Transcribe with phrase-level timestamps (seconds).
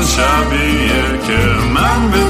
[0.00, 1.38] همون شبیه که
[1.74, 2.29] من بدون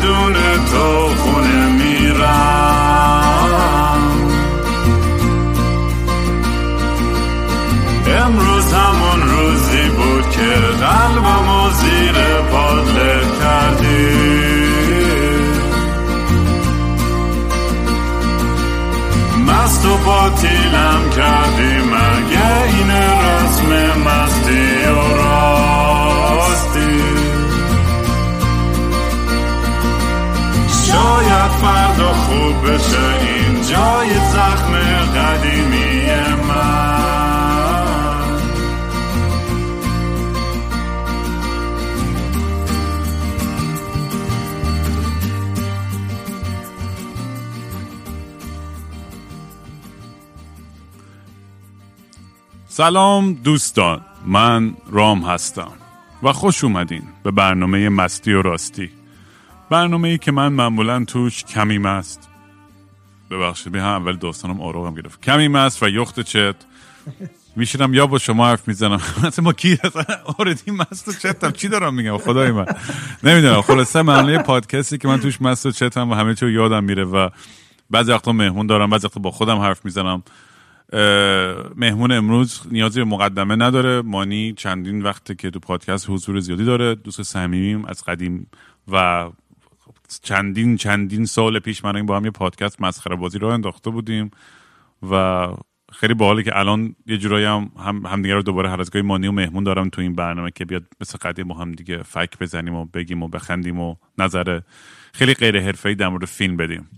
[52.81, 55.73] سلام دوستان من رام هستم
[56.23, 58.91] و خوش اومدین به برنامه مستی و راستی.
[59.70, 62.28] برنامه ای که من معمولا توش کمی مست.
[63.31, 65.23] ببخشید هم اول دوستانم آروغم گرفت.
[65.23, 66.55] کمی مست و یخت چت.
[67.56, 69.01] میشینم یا با شما حرف می‌زنم.
[69.25, 69.78] مثلا ما کی
[70.39, 72.67] آردی مست و چتم چی دارم میگم؟ خدای من.
[73.25, 73.62] نمی‌دونم.
[73.62, 77.28] خلاصه معنی پادکستی که من توش مست و چتم و همه چی یادم میره و
[77.91, 80.23] بعضی وقتا مهمون دارم بعضی وقتا با خودم حرف می‌زنم.
[81.77, 84.02] مهمون امروز نیازی به مقدمه نداره.
[84.02, 86.94] مانی چندین وقته که تو پادکست حضور زیادی داره.
[86.94, 88.46] دوست صمیمیم از قدیم
[88.92, 89.28] و
[90.22, 94.30] چندین چندین سال پیش من با هم یه پادکست مسخره بازی رو انداخته بودیم
[95.11, 95.46] و
[95.92, 99.27] خیلی باحاله که الان یه جورایی هم هم همدیگه رو دوباره هر از گاهی مانی
[99.27, 102.74] و مهمون دارم تو این برنامه که بیاد مثل قدیم با هم دیگه فک بزنیم
[102.74, 104.61] و بگیم و بخندیم و نظر
[105.12, 106.88] خیلی غیر حرفه‌ای در مورد فیلم بدیم.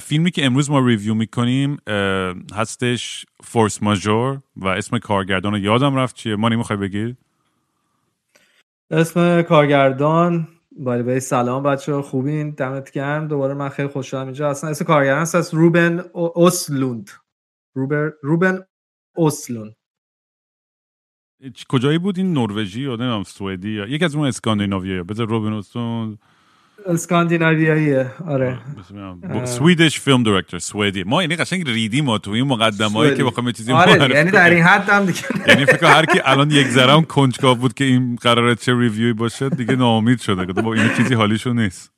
[0.00, 1.76] فیلمی که امروز ما ریویو می‌کنیم
[2.54, 7.16] هستش فورس ماجور و اسم کارگردان رو یادم رفت چیه؟ ما نمی‌خوای بگیر
[8.90, 13.28] اسم کارگردان باید به سلام بچه خوبین؟ دمت گرم.
[13.28, 14.50] دوباره من خیلی خوشحالم اینجا.
[14.50, 17.10] اصلا اسم کارگردان هست روبن اوسلوند.
[17.74, 18.64] روبر روبن
[19.16, 19.76] اوسلوند.
[21.68, 26.18] کجایی بود این نروژی؟ یا نمی‌دونم سوئدی یا یکی از اون اسکاندیناویایی بذار روبن اوسلوند.
[26.86, 28.10] اسکاندیناویاییه.
[28.26, 28.58] آره.
[29.44, 31.04] Swedish film director سوئدی.
[31.04, 34.62] ما یعنی قشنگ ریدیم ما تو این مقدمه‌ای که بخوام چیزی آره یعنی در این
[34.62, 35.18] حد هم دیگه
[35.48, 39.12] یعنی فکر هر کی الان یک ذره کنجکاو بود که این قراره چه review ی
[39.12, 40.52] باشه دیگه ناامید شده.
[40.52, 41.92] بابا اینا چیزی حالیشون نیست.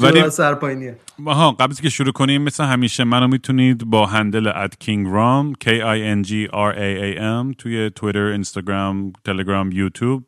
[0.00, 5.06] ولی سرپاینیه ها قبل که شروع کنیم مثل همیشه منو می‌تونید با handle at King
[5.06, 10.24] Raam K I N G R A A M توی توییتر، اینستاگرام، تلگرام، یوتیوب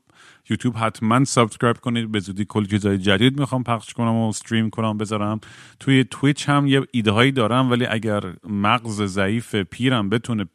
[0.50, 2.12] یوتیوب حتما subscribe کنید.
[2.12, 5.40] به زودی کلی چیزای جدید می‌خوام پخش کنم و stream کنم بذارم.
[5.80, 10.46] توی تویچ هم یه ایده هایی دارم ولی اگر مغز ضعیف پیرم بتونه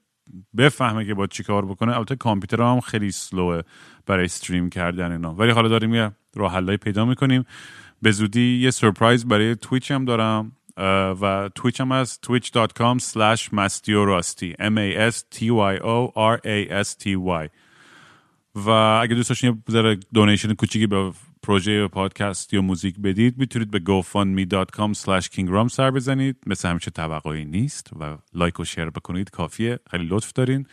[0.58, 3.62] بفهمه که با چی کار بکنه البته کامپیوتر هم خیلی slow ـه
[4.06, 5.36] برای stream کردن اینا.
[5.36, 7.46] ولی حالا داریم یه راه پیدا می‌کنیم.
[8.02, 10.52] به زودی یه surprise برای تویچ هم دارم
[11.22, 16.12] و تویچ هم از twitch.com slash مستی و راستی m a s t y o
[16.16, 17.06] r a s t
[17.44, 17.50] y.
[18.66, 21.12] و اگه دوست داشتین یه donation کوچیکی به
[21.44, 26.36] پروژه پادکست یا موزیک بدید می‌تونید به gofundme.com slash kingraam سر بزنید.
[26.46, 29.80] مثل همیشه توقعی نیست و لایک و share بکنید کافیه.
[29.92, 30.66] خیلی لطف دارین.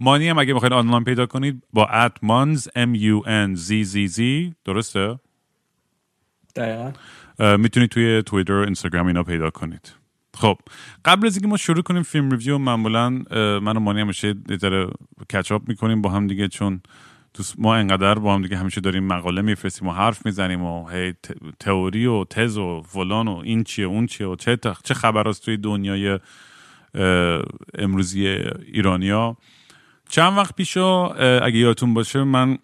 [0.00, 4.20] مانی هم اگه می‌خواید آنلاین پیدا کنید با @munzzz m u n z z z.
[4.64, 5.18] درسته؟
[6.56, 6.92] دقیقا.
[7.56, 9.92] می‌تونید توی توییتر و اینستاگرام اینا پیدا کنید.
[10.34, 10.58] خب
[11.04, 13.10] قبل از اینکه ما شروع کنیم film review معمولا
[13.60, 14.86] من و مانی همیشه یه
[15.32, 16.80] کچاپ می‌کنیم با هم دیگه چون
[17.58, 21.14] ما انقدر با هم دیگه همیشه داریم مقاله میفرستیم و حرف می‌زنیم و هی
[21.60, 25.44] تئوری و تز و فلان و این چیه اون چیه و چه چه خبر است
[25.44, 26.18] توی دنیای
[27.78, 28.26] امروزی
[28.72, 29.36] ایرانیا.
[30.08, 32.58] چند وقت پیشا اگه یادتون باشه من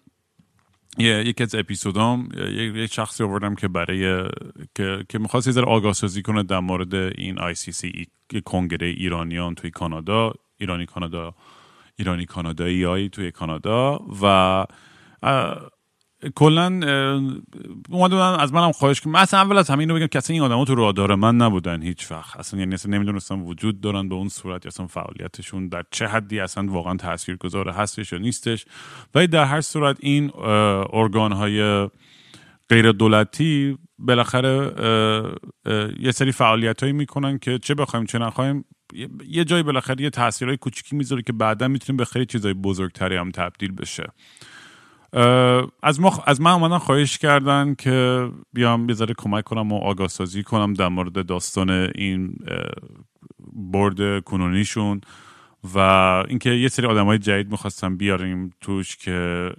[0.97, 2.29] یکی از اپیزودام
[2.75, 4.29] یک شخصی آوردم که برای
[4.75, 8.07] که, که می‌خواست یه ذره آگاه سازی کنه در مورد این سی
[8.45, 11.35] کنگره ایرانیان توی کانادا ایرانی کانادا
[11.99, 14.65] ایرانی کانادایی توی کانادا و
[16.35, 16.65] کلا
[17.89, 19.15] اومدن از منم خواهش کنم.
[19.15, 22.11] اصلا اول از همین رو بگم که اصلا این آدما تو رادار من نبودن هیچ
[22.11, 22.37] وقت.
[22.37, 26.71] اصلا یعنی اصلا نمی‌دونستم وجود دارن به اون صورت اصلا فعالیتشون در چه حدی اصلا
[26.71, 28.65] واقعا تاثیرگذار هستش یا نیستش.
[29.15, 30.31] ولی در هر صورت این
[30.93, 31.89] ارگان های
[32.69, 34.73] غیر دولتی بالاخره
[35.99, 38.65] یه سری فعالیت هایی می‌کنن که چه بخوایم چه نخوایم
[39.27, 43.31] یه جایی بالاخره یه تاثیرهای کوچیکی می‌ذاره که بعدا می‌تونیم به خیلی چیزای بزرگتری هم
[43.31, 44.03] تبدیل بشه.
[45.83, 50.09] از ما از من اومدن خواهش کردن که بیام ذره کمک کنم و آگاه
[50.45, 52.35] کنم در مورد داستان این
[53.53, 55.01] برد کنونیشون
[55.75, 55.79] و
[56.27, 59.49] اینکه یه سری آدمای جدید می‌خواستم بیاریم توش که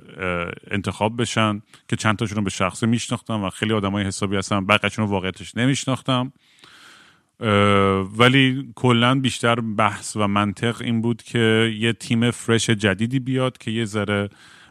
[0.71, 5.05] انتخاب بشن که چند تاشون رو به شخصه میشناختم و خیلی آدمای حسابی هستن بقیه‌شون
[5.05, 6.32] رو واقعیتش نمیشناختم.
[8.19, 13.70] ولی کلا بیشتر بحث و منطق این بود که یه تیم fresh جدیدی بیاد که
[13.70, 14.28] یه ذره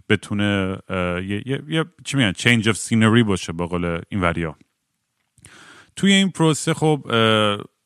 [0.09, 4.55] بتونه یه, یه،, یه، چی میگن change of scenery باشه به قول این وریا.
[5.95, 7.05] توی این پروسه خب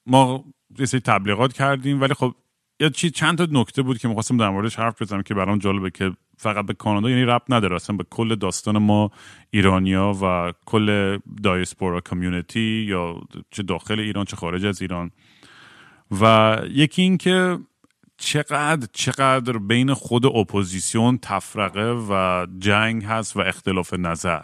[0.06, 0.45] ما
[0.80, 2.36] یه سری تبلیغات کردیم ولی خب
[2.79, 5.89] یا چی چند تا نکته بود که می‌خواستم در موردش حرف بزنم که برام جالبه
[5.89, 7.75] که فقط به کانادا یعنی ربط نداره.
[7.75, 9.12] اصلا به کل داستان ما
[9.50, 13.21] ایرانیا و کل diaspora community یا
[13.51, 15.12] چه داخل ایران چه خارج از ایران.
[16.21, 17.59] و یکی این که
[18.18, 24.41] چقدر چقدر بین خود اپوزیسیون تفرقه و جنگ هست و اختلاف نظر.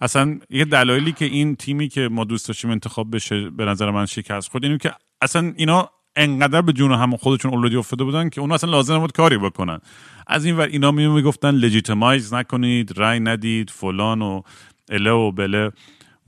[0.00, 4.06] اصلا یه دلایلی که این تیمی که ما دوست داشتیم انتخاب بشه به نظر من
[4.06, 4.92] شکست خود اینه که
[5.22, 9.12] اصلا اینا انقدر به جون هم خودشون اولادی افتاده بودن که اونا اصلا لازم بود
[9.12, 9.78] کاری بکنن.
[10.26, 14.42] از این ور اینا می می‌گفتن لجیتمایز نکنید رای ندید فلان و
[14.90, 15.70] اله و بله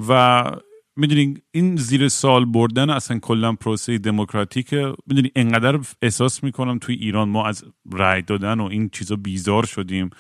[0.09, 0.45] و
[0.97, 4.75] می‌دونی این زیر سال بردن اصلا کلا پروسه دموکراتیک
[5.07, 10.11] می‌دونی انقدر احساس می‌کنم توی ایران ما از رای دادن و این چیزا بیزار شدیم.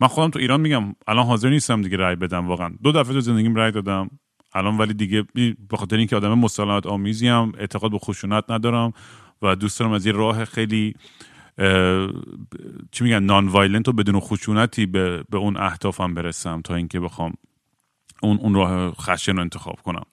[0.00, 2.74] من خودم تو ایران میگم الان حاضر نیستم دیگه رای بدم واقعا.
[2.82, 4.10] دو دفعه تو زندگیم رای دادم.
[4.52, 5.24] الان ولی دیگه
[5.68, 8.92] به خاطر اینکه آدم مسالمت آمیزی هم اعتقاد به خشونت ندارم
[9.42, 10.94] و دوست دارم از یه راه خیلی
[12.92, 17.32] چی میگن نان وایلنت و بدون خشونتی به, به اون اهدافم برسم تا اینکه بخوام
[18.22, 20.04] اون اون راه خشن رو انتخاب کنم.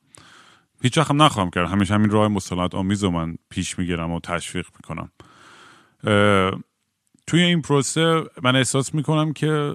[0.81, 1.69] هیچ هم نخواهم کرد.
[1.69, 5.11] همیشه همین راه مسالمت آمیز رو من پیش می‌گیرم و تشویق می‌کنم.
[7.27, 9.74] توی این پروسه من احساس می‌کنم که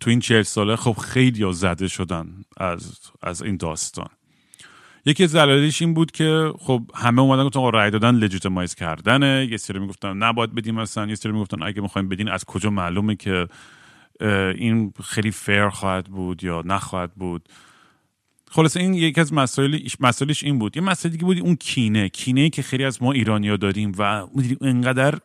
[0.00, 2.26] توی این چهل ساله خب خیلی زده شدن
[2.56, 4.08] از, از این داستان.
[5.06, 9.48] یکی از دلایلش این بود که خب همه اومدن گفتن رای دادن لجیتمایز کردنه.
[9.50, 13.16] یه سری می‌گفتن نباید بدیم مثلا یه سری می‌گفتن اگه می‌خوایم بدین از کجا معلومه
[13.16, 13.48] که
[14.20, 17.48] این خیلی فیر خواهد بود یا نخواهد بود.
[18.54, 20.76] خلاصه این یکی از مسائل مسائلش این بود.
[20.76, 22.08] یه مسئله دیگه بود اون کینه.
[22.08, 24.26] کینه ای که خیلی از ما ایرانیا داریم و
[24.60, 25.18] انقدر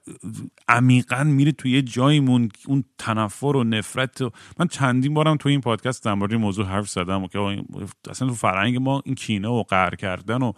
[0.68, 5.62] عمیقا میره توی یه جایمون اون تنفر و نفرت و من چندین بارم توی این
[5.62, 7.64] پادکست در مورد موضوع حرف زدم و که
[8.10, 10.54] اصلا تو فرهنگ ما این کینه و قهر کردن و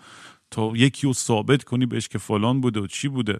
[0.51, 3.39] تا یکی رو ثابت کنی بهش که فلان بوده و چی بوده.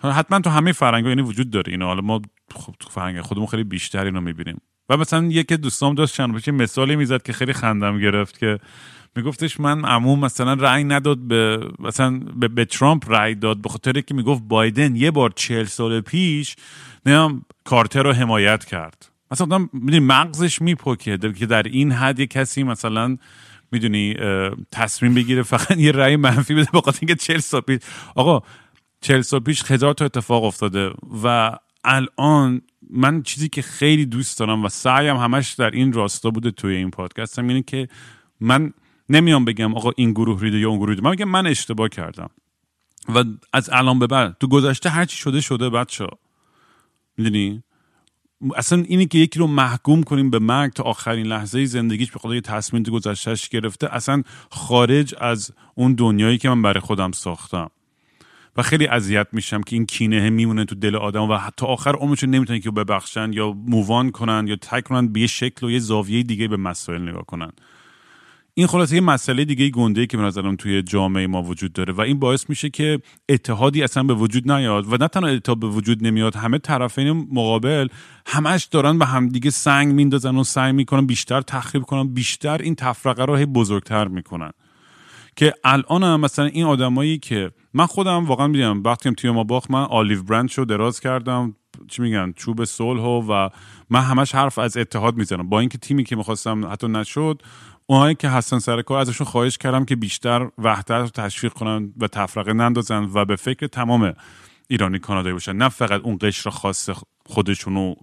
[0.00, 1.72] حتما تو همه فرهنگ یعنی وجود داره.
[1.72, 2.22] اینا حالا ما
[2.54, 4.60] خب تو فرهنگ خودمون خیلی بیشتر اینو می‌بینیم.
[4.88, 8.58] و مثلا یکی دوستام داشت چند پیش مثالی می‌زد که خیلی خندم گرفت که
[9.16, 14.00] میگفتش من عموم مثلا رأی نداد به مثلا به, به ترامپ رأی داد به خاطر
[14.00, 16.56] که می‌گفت بایدن یه بار چهل سال پیش
[17.06, 19.08] نمی‌دونم کارتر رو حمایت کرد.
[19.30, 23.16] مثلا می‌دونی مغزش میپکه که در این حد یه کسی مثلا
[23.72, 24.16] می‌دونی
[24.72, 27.80] تصمیم بگیره فقط یه رأی منفی بده به خاطر اینکه چهل سال پیش
[28.14, 28.42] آقا
[29.00, 30.90] چهل سال پیش هزار تا اتفاق افتاده
[31.24, 36.50] و الان من چیزی که خیلی دوست دارم و سعیم همش در این راستا بوده
[36.50, 37.88] توی این پادکست هم اینه که
[38.40, 38.72] من
[39.08, 41.02] نمیام بگم آقا این گروه ریده یا اون گروه ریده.
[41.02, 42.30] من میگم من اشتباه کردم.
[43.08, 46.06] و از الان به بعد تو گذشته هر چی شده شده بچه
[47.16, 47.62] می‌دونی؟
[48.56, 52.34] اصلا اینی که یکی رو محکوم کنیم به مرگ تا آخرین لحظه زندگیش به خدا
[52.34, 57.70] یه تصمیم گذشتهش گرفته اصلا خارج از اون دنیایی که من برای خودم ساختم.
[58.56, 62.30] و خیلی اذیت میشم که این کینه میمونه تو دل آدم و حتی آخر عمرشون
[62.30, 66.22] نمی‌تونن که ببخشن یا مووان کنن یا تک کنن به یه شکل و یه زاویه
[66.22, 67.52] دیگه به مسائل نگاه کنن.
[68.56, 72.00] این خلاصه یه مسئله دیگه گنده که به نظرم توی جامعه ما وجود داره و
[72.00, 76.06] این باعث میشه که اتحادی اصلا به وجود نیاد و نه تنها اتحاد به وجود
[76.06, 77.88] نمیاد همه طرفین مقابل
[78.26, 83.24] همش دارن به همدیگه سنگ میندازن و سعی می‌کنن بیشتر تخریب کنن بیشتر این تفرقه
[83.24, 84.50] رو بزرگتر می‌کنن.
[85.36, 89.44] که الان هم مثلا این آدمایی که من خودم واقعا می‌دونم وقتی هم توی ما
[89.44, 91.56] باخت من آلیو برند رو دراز کردم
[91.88, 93.48] چی میگن چوب صلح و
[93.90, 95.48] من همش حرف از اتحاد می‌زنم.
[95.48, 97.42] با اینکه تیمی که می‌خواستم حتی نشد
[97.86, 102.08] اونهایی که هستن سر کار ازشون خواهش کردم که بیشتر وحدت رو تشویق کنن و
[102.08, 104.14] تفرقه نندازن و به فکر تمام
[104.68, 105.56] ایرانی کانادایی باشن.
[105.56, 106.90] نه فقط اون قشر خاص
[107.26, 107.94] خودشونو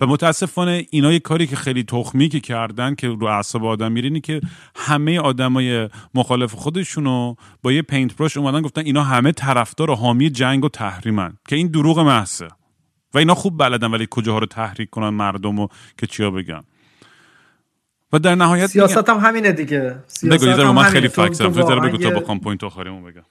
[0.00, 4.20] و متاسفانه اینا یه کاری که خیلی تخمی که کردن که رو اعصاب آدم میرینی
[4.20, 4.40] که
[4.76, 10.30] همه آدمای مخالف خودشونو با یه paint brush اومدن گفتن اینا همه طرفدار و حامی
[10.30, 12.48] جنگ و تحریمن که این دروغ محضه.
[13.14, 16.62] و اینا خوب بلدن ولی کجاها رو تحریک کنن مردم و که چیا بگن.
[18.12, 19.96] و در نهایت سیاست هم همینه دیگه.
[20.30, 23.22] بگو یه من خیلی فکس بگو تا با point آخریمو بگم.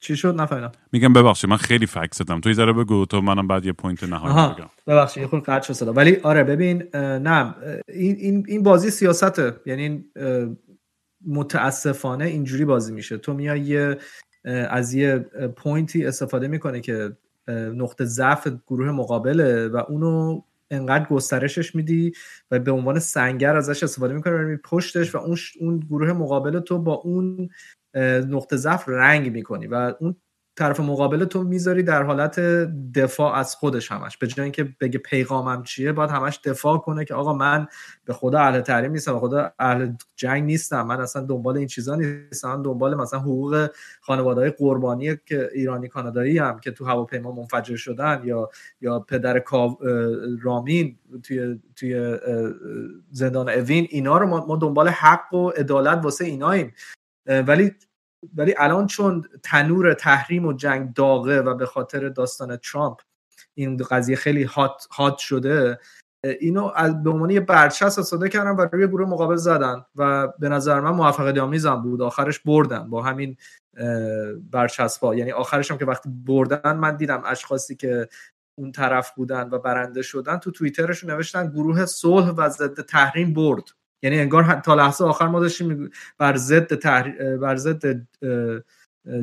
[0.00, 0.72] چی شد؟ نفهمیدم.
[0.92, 2.40] میگم ببخشید من خیلی فکس زدم.
[2.40, 4.70] تو ذره بگو تو منم بعد یه point نهایی بگم.
[4.86, 7.54] ببخشید یه خورده قطع شد ولی آره ببین نه
[7.88, 9.56] این این این بازی سیاسته.
[9.66, 10.04] یعنی
[11.26, 13.18] متاسفانه اینجوری بازی میشه.
[13.18, 13.98] تو میای یه
[14.44, 15.18] از یه
[15.56, 17.16] پوینتی استفاده می‌کنه که
[17.48, 22.12] نقطه ضعف گروه مقابله و اونو انقدر گسترشش میدی
[22.50, 26.94] و به عنوان سنگر ازش استفاده می‌کنه پشتش و اون اون گروه مقابل تو با
[26.94, 27.48] اون
[28.28, 30.16] نقطه ضعف رنگ می‌کنی و اون
[30.56, 32.40] طرف مقابل تو می‌ذاری در حالت
[32.94, 34.16] دفاع از خودش همش.
[34.16, 37.66] به جای اینکه بگه پیغامم چیه باید همش دفاع کنه که آقا من
[38.04, 40.86] به خدا اهل تحریم نیستم به خدا اهل جنگ نیستم.
[40.86, 42.48] من اصلا دنبال این چیزا نیستم.
[42.48, 43.68] من دنبال مثلا حقوق
[44.00, 48.50] خانواده های قربانی که ایرانی کانادایی هم که تو هواپیما منفجر شدن یا
[48.80, 49.42] یا پدر
[50.42, 52.18] رامین توی توی
[53.10, 56.72] زندان اوین اینا رو ما دنبال حق و عدالت واسه ایناییم.
[57.26, 57.72] ولی
[58.36, 62.98] ولی الان چون تنور تحریم و جنگ داغه و به خاطر داستان ترامپ
[63.54, 65.78] این قضیه خیلی هات, هات شده
[66.24, 70.48] اینو از به عنوان یه برچسب استفاده کردن و روی گروه مقابل زدن و به
[70.48, 72.02] نظر من موفقیت آمیزم بود.
[72.02, 73.36] آخرش بردن با همین
[74.50, 78.08] برچسبا یعنی آخرش هم که وقتی بردن من دیدم اشخاصی که
[78.58, 83.64] اون طرف بودن و برنده شدن تو توییترشون نوشتن گروه صلح و ضد تحریم برد.
[84.02, 87.36] یعنی انگار تا لحظه آخر ما داشتیم بر ضد تحر...
[87.36, 88.06] بر ضد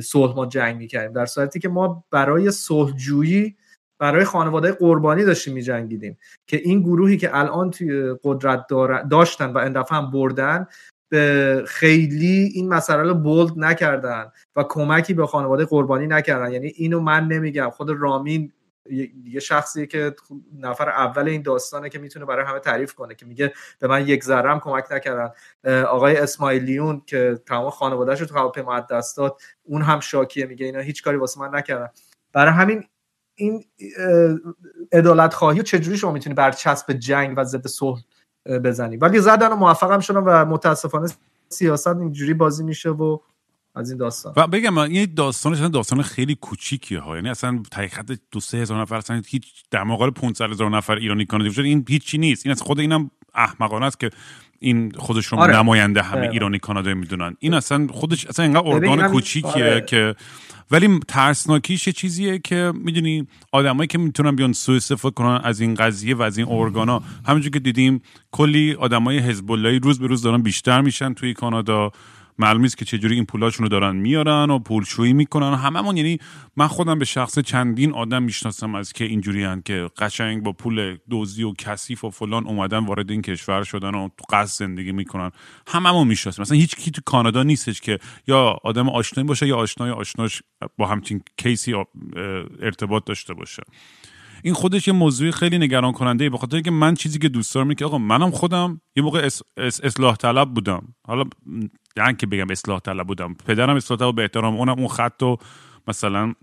[0.02, 1.14] صلح ما جنگ می‌کردیم.
[1.14, 3.56] در صورتی که ما برای صلحجویی
[4.00, 6.18] برای خانواده قربانی داشتیم میجنگیدیم
[6.48, 8.66] که این گروهی که الان توی قدرت
[9.12, 10.68] داشتن و اندفعه هم بردن
[11.10, 16.52] به خیلی این مسئله رو بولد نکردن و کمکی به خانواده قربانی نکردن.
[16.52, 18.52] یعنی اینو من نمیگم خود رامین
[19.24, 20.16] یه شخصی که
[20.60, 24.24] نفر اول این داستانه که می‌تونه برای همه تعریف کنه که میگه به من یک
[24.24, 25.32] ذره هم کمک نکردن.
[25.84, 30.80] آقای اسماعیلیون که تمام خانوادهش رو تو هواپیما دست داد اون هم شاکیه میگه اینا
[30.80, 31.90] هیچ کاری واسه من نکردن.
[32.34, 32.84] برای همین
[33.36, 33.66] این
[34.92, 38.02] عدالت خواهی چجوری شما می‌تونی بر چسب جنگ و ضد صلح
[38.46, 41.10] بزنی؟ ولی زدن و موفقم شدن و متاسفانه
[41.50, 43.20] سیاست اینجوری بازی میشه و
[43.76, 48.40] از این داستان و بگم این داستانش داستان خیلی کوچیکیه ها یعنی اصلا حقیقت دو
[48.40, 52.18] سه هزار نفر اصلا هیچ در مقابل 500 هزار نفر ایرانی کانادی وجود این هیچی
[52.18, 54.10] نیست این از خود اینم احمقانه است که
[54.60, 55.58] این خودش رو آره.
[55.58, 56.30] نماینده همه آره.
[56.30, 59.82] ایرانی کانادایی می‌دونن این اصلا خودش اصلا اینقدر ارگان کوچیکیه آره.
[59.82, 60.16] که
[60.72, 66.16] ولی ترسناکیش چیزیه که می‌دونی آدمایی که می‌تونن بیان سوء استفاده کنن از این قضیه
[66.16, 68.02] و از این ارگانا همونجور که دیدیم
[68.32, 69.52] کلی آدمای حزب
[69.84, 71.92] روز به روز دارن بیشتر میشن توی کانادا
[72.38, 75.50] معلوم نیست که چجوری این پولاشون رو دارن میارن و پولشویی می‌کنن.
[75.50, 76.20] و هممون یعنی
[76.56, 81.44] من خودم به شخص چندین آدم می‌شناسم از که اینجوری که قشنگ با پول دزدی
[81.44, 85.32] و کثیف و فلان اومدن وارد این کشور شدن و تو قصد زندگی می‌کنن.
[85.68, 86.42] هممون می‌شناسیم.
[86.42, 90.44] مثلا هیچ کی تو کانادا نیستش که یا آدم آشنایی باشه یا آشنای آشناش
[90.78, 91.74] با همچین کیسی
[92.62, 93.64] ارتباط داشته باشه.
[94.46, 97.74] این خودش یه موضوع خیلی نگران کننده به خاطر اینکه من چیزی که دوست دارم
[97.74, 100.96] که آقا منم خودم یه موقع اصلاح طلب بودم.
[101.08, 101.24] حالا
[101.98, 103.34] یعنی که بگم اصلاح طلب بودم.
[103.48, 105.38] پدرم اصلاح طلب به احترام اونم اون خط و
[105.88, 106.34] مثلا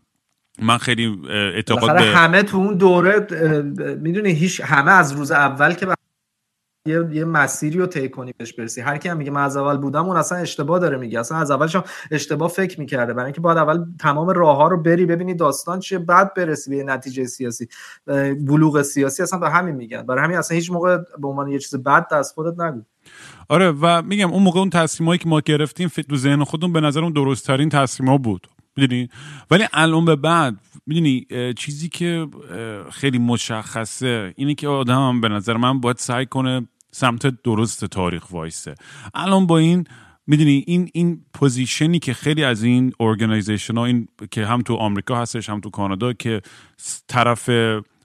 [0.62, 3.26] من خیلی اعتقاد به همه تو اون دوره
[4.00, 5.86] می‌دونی هیچ همه از روز اول که
[6.86, 8.80] یه, یه مسیری رو طی کنی بهش برسی.
[8.80, 11.20] هر کی هم میگه من از اول بودم اون اصلا اشتباه داره میگه.
[11.20, 11.76] اصلا از اولش
[12.10, 13.12] اشتباه فکر می‌کرده.
[13.12, 16.84] برای اینکه باید اول تمام راه ها رو بری ببینی داستان چیه بعد برسی به
[16.84, 17.68] نتیجه سیاسی.
[18.46, 20.02] بلوغ سیاسی اصلا به همین میگن.
[20.02, 22.82] برای همین اصلا هیچ موقع به عنوان یه چیز بد دست خودت نگو.
[23.48, 27.00] آره و میگم اون موقع اون تصمیمایی که ما گرفتیم تو ذهن خودمون به نظر
[27.00, 28.46] اون درست ترین تصمیم بود.
[28.76, 29.08] می‌دونی؟
[29.50, 30.54] ولی الان به بعد
[30.86, 32.26] می‌دونی چیزی که
[32.92, 38.30] خیلی مشخصه اینه که آدم هم به نظر من باید سعی کنه سمت درست تاریخ
[38.30, 38.74] وایسه.
[39.14, 39.84] الان با این
[40.26, 44.74] می‌دونی این این position ی که خیلی از این organization ها این که هم تو
[44.74, 46.40] آمریکا هستش هم تو کانادا که
[47.08, 47.50] طرف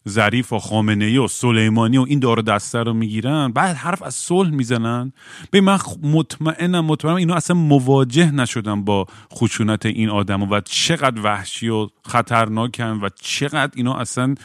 [0.07, 4.03] ظریف و خامنه ای و سلیمانی و این دار و دسته رو می‌گیرن بعد حرف
[4.03, 5.13] از صلح می‌زنن.
[5.51, 11.69] به من مطمئنم مطمئنم اینو اصلا مواجه نشدن با خشونت این آدم و چقدر وحشی
[11.69, 14.35] و خطرناکن و چقدر اینا اصلا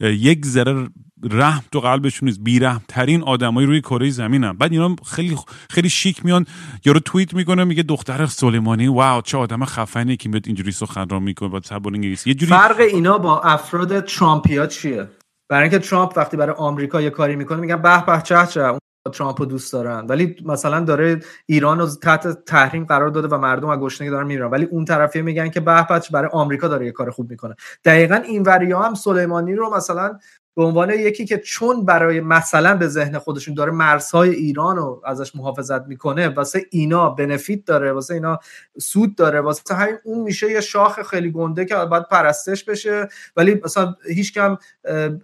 [0.00, 0.88] یک ذره
[1.30, 4.52] رحم تو قلبشون نیست بیرحم ترین آدمای روی کره زمینن.
[4.52, 5.38] بعد اینا خیلی
[5.70, 6.46] خیلی شیک میان
[6.84, 11.48] یارو توییت می‌کنه میگه دختر سلیمانی واو چه آدم خفنی که میاد اینجوری سخنرانی می‌کنه
[11.48, 12.30] با زبان انگلیسی.
[12.30, 15.08] یه جوری فرق اینا با افراد ترامپیا چیه؟
[15.48, 18.78] برای اینکه ترامپ وقتی برای آمریکا یه کاری می‌کنه میگن به به چه چه
[19.12, 20.06] ترامپ رو دوست دارن.
[20.06, 24.46] ولی مثلا داره ایران رو تحت تحریم قرار داده و مردم از گشنگی دارن میرن
[24.46, 27.54] ولی اون طرفی میگن که به برای آمریکا داره یه کار خوب می‌کنه.
[27.84, 30.18] دقیقا این وریا هم سلیمانی رو مثلا
[30.56, 35.36] به عنوان یکی که چون برای مثلا به ذهن خودشون داره مرزهای ایران رو ازش
[35.36, 38.38] محافظت می‌کنه واسه اینا بنفیت داره واسه اینا
[38.80, 43.08] سود داره واسه همین اون میشه یه شاخ خیلی گنده که باید پرستش بشه.
[43.36, 44.56] ولی مثلا هیچ کم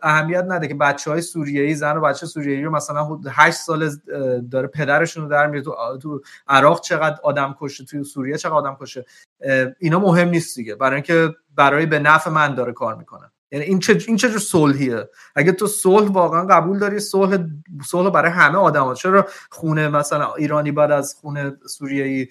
[0.02, 3.90] اهمیت نده که بچه های سوریه‌ای زن و بچه سوریه‌ای رو مثلا 8 سال
[4.50, 5.62] داره پدرشون رو در میره.
[5.62, 9.04] تو, تو عراق چقدر آدم کشه توی سوریه چقدر آدم کشه؟
[9.78, 10.74] اینا مهم نیست دیگه.
[10.74, 13.30] برای اینکه برای به نفع من داره کار می‌کنه.
[13.52, 17.38] یعنی این چه این چه صلحیه؟ اگه تو صلح واقعا قبول داری صلح
[17.86, 22.28] صلح برای همه آدما چرا خونه مثلا ایرانی بعد از خونه سوریه‌ای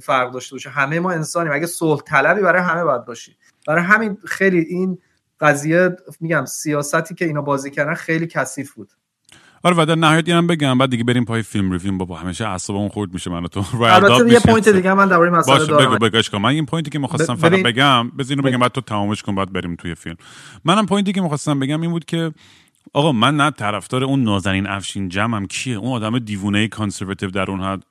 [0.00, 1.52] فرق داشته باشه؟ همه ما انسانیم.
[1.52, 3.36] اگه صلح طلبی برای همه باید باشی.
[3.66, 4.98] برای همین خیلی این
[5.40, 8.92] قضیه میگم سیاستی که اینا بازی کردن خیلی کثیف بود.
[9.64, 11.96] آره و در نهایت اینم بگم بعد دیگه بریم پای film review.
[11.96, 15.70] بابا همیشه اعصابمون خورد میشه من تو البته یه point دیگه من درباره مسئله باشه
[15.70, 15.90] دارم.
[15.90, 19.22] بگو بگاش من این point ی که می‌خواستم فقط بگم بزنین بگم بعد تو تمامش
[19.22, 20.16] کن بعد بریم توی فیلم.
[20.64, 22.32] منم point ی که می‌خواستم بگم این بود که
[22.92, 27.60] آقا من نه طرفدار اون نازنین افشین جمعم کیه؟ اون آدم دیوونه conservative در اون
[27.60, 27.82] حد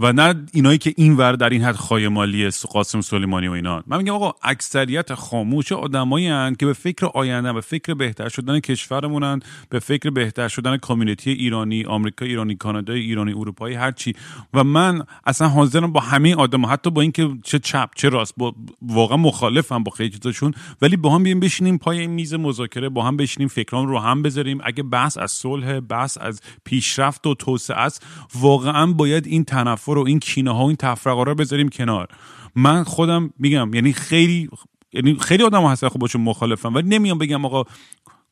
[0.00, 3.82] و نه اینایی که این ور در این حد خایه‌مالی قاسم سلیمانی و اینا.
[3.86, 9.40] من میگم آقا اکثریت خاموش آدمایی که به فکر آینده به فکر بهتر شدن کشورمونن
[9.68, 14.12] به فکر بهتر شدن کامیونیتی ایرانی آمریکا ایرانی کانادا ایرانی اروپایی هر چی.
[14.54, 18.54] و من اصلا حاضرم با همه آدم حتی با اینکه چه چپ چه راست با
[18.82, 23.16] واقعا مخالفم با خیلی چیزاشون ولی با هم بیایم بشینیم پای میز مذاکره با هم
[23.16, 24.60] بشینیم فکرام رو هم بذاریم.
[24.64, 29.98] اگه بحث از صلح بحث از پیشرفت و توسعه است واقعا باید این تنفر تنفر
[29.98, 32.08] و این کینه ها و این تفرقه رو بذاریم کنار.
[32.54, 34.48] من خودم میگم یعنی خیلی
[34.92, 37.64] یعنی خیلی آدم هستن خب باهاشون مخالفم ولی نمیام بگم آقا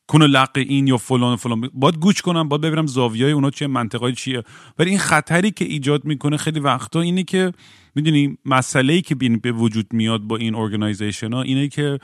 [0.07, 1.71] کون لق این یا فلان و فلان.
[1.75, 4.43] باید گوش کنم باید ببینم زاویه اونا چیه منطقش چیه.
[4.79, 7.53] ولی این خطری که ایجاد می‌کنه خیلی وقتا اینه که
[7.95, 11.99] می‌دونی مسئله ای که به وجود میاد با این organization ها اینه که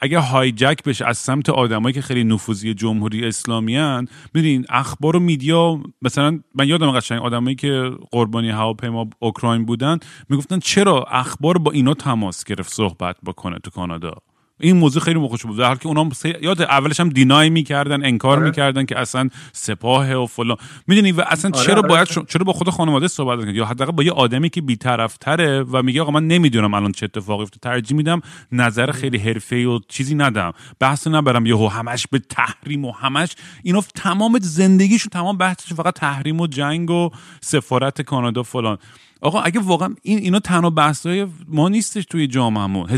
[0.00, 5.20] اگه hijack بشه از سمت آدمایی که خیلی نفوذی جمهوری اسلامی ان می‌دونین اخبار و
[5.20, 9.98] media مثلا من یادم قشنگ آدمایی که قربانی هواپیما اوکراین بودن
[10.28, 14.14] می‌گفتن چرا اخبار با اینا تماس گرفت صحبت بکنه تو کانادا؟
[14.60, 15.58] این موضوع خیلی مخوش بود.
[15.58, 16.08] در حالی که اونا
[16.42, 18.46] یاد اولش هم دینای می‌کردن انکار آره.
[18.46, 20.56] می‌کردن که اصلا سپاه و فلان.
[20.86, 21.88] می‌دونی و اصلا آره چرا آره.
[21.88, 25.82] باید چرا با خود خانواده صحبت کنید یا حداقل با یه آدمی که بیطرفتره و
[25.82, 27.60] میگه آقا من نمی‌دونم الان چه اتفاقی افتاد.
[27.60, 28.20] ترجیح میدم
[28.52, 30.52] نظر خیلی حرفه‌ای و چیزی ندم.
[30.80, 33.36] بحث نبرم یهو همش به تحریم و همش.
[33.62, 38.78] اینا تمام زندگیشون تمام بحثش فقط تحریم و جنگ و سفارت کانادا فلان.
[39.20, 42.90] آقا اگه واقعا این اینا تنها بحثای ما نیستش توی جامعهمون.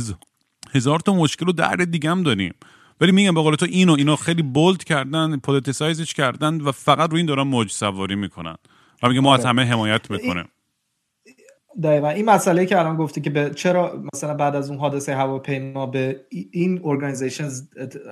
[0.76, 2.54] هزار تا مشکل و درد دیگه هم داریم.
[3.00, 7.10] ولی میگم به قول تو اینو اینو خیلی bold کردن politicize ش کردن و فقط
[7.10, 8.56] روی این دارن موج سواری می‌کنن.
[9.02, 9.44] و میگه ما از.
[9.44, 10.48] همه حمایت بکنیم
[11.82, 12.08] دقیقا.
[12.08, 16.26] این مسئله که الان گفتی که به چرا مثلا بعد از اون حادثه هواپیما به
[16.50, 17.48] این organization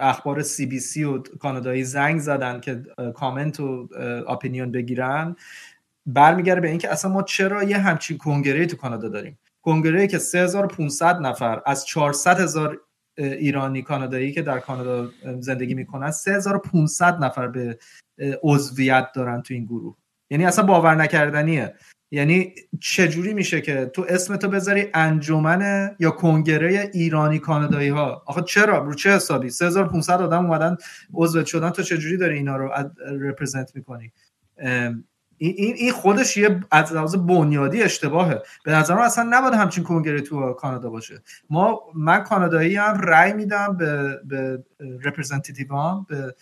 [0.01, 2.83] اخبار CBC و کانادایی زنگ زدن که
[3.15, 3.89] کامنت و
[4.29, 5.37] اپینیون بگیرن
[6.07, 11.21] برمیگرده به اینکه اصلا ما چرا یه همچین کنگره تو کانادا داریم؟ کنگره که 3500
[11.21, 12.81] نفر از 400 هزار
[13.17, 17.79] ایرانی کانادایی که در کانادا زندگی می‌کنن 3500 نفر به
[18.43, 19.97] عضویت دارن تو این گروه.
[20.31, 21.75] یعنی اصلا باور نکردنیه.
[22.11, 28.79] یعنی چجوری میشه که تو اسمتو بذاری انجمن یا کنگره ایرانی کانادایی ها آخه چرا؟
[28.79, 30.77] رو چه حسابی؟ 3500 آدم اومدن
[31.15, 32.71] عضو شدن تو چجوری داری اینا رو
[33.21, 34.13] رپرزنت می‌کنی؟
[35.53, 38.43] این این خودش یه از لحاظ بنیادی اشتباهه.
[38.65, 41.23] به نظر من اصلا نباید همچین کنگره تو کانادا باشه.
[41.51, 44.65] ما من کانادایی هم رأی میدم به به
[45.05, 46.35] رپرزنتیتیوان به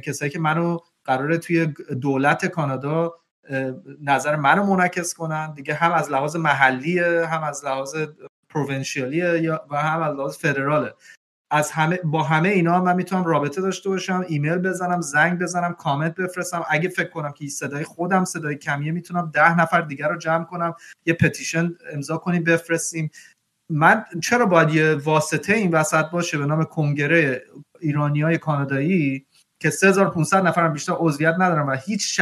[0.00, 1.66] کسایی که منو قراره توی
[2.00, 3.14] دولت کانادا
[4.02, 5.54] نظر منو منعکس کنن.
[5.54, 7.96] دیگه هم از لحاظ محلی هم از لحاظ
[8.48, 10.94] پروونشیالی و هم از لحاظ فدراله
[11.50, 16.14] از همه با همه اینا من می‌تونم رابطه داشته باشم ایمیل بزنم زنگ بزنم کامنت
[16.14, 16.64] بفرستم.
[16.70, 20.74] اگه فکر کنم که صدای خودم صدای کمیه می‌تونم ده نفر دیگر رو جمع کنم
[21.06, 23.10] یه پتیشن امضا کنیم بفرستیم.
[23.70, 27.42] من چرا باید یه واسطه این وسط باشه به نام کنگره
[27.80, 29.26] ایرانی های کانادایی
[29.60, 32.20] که 3500 نفر بیشتر عضویت ندارم و هیچ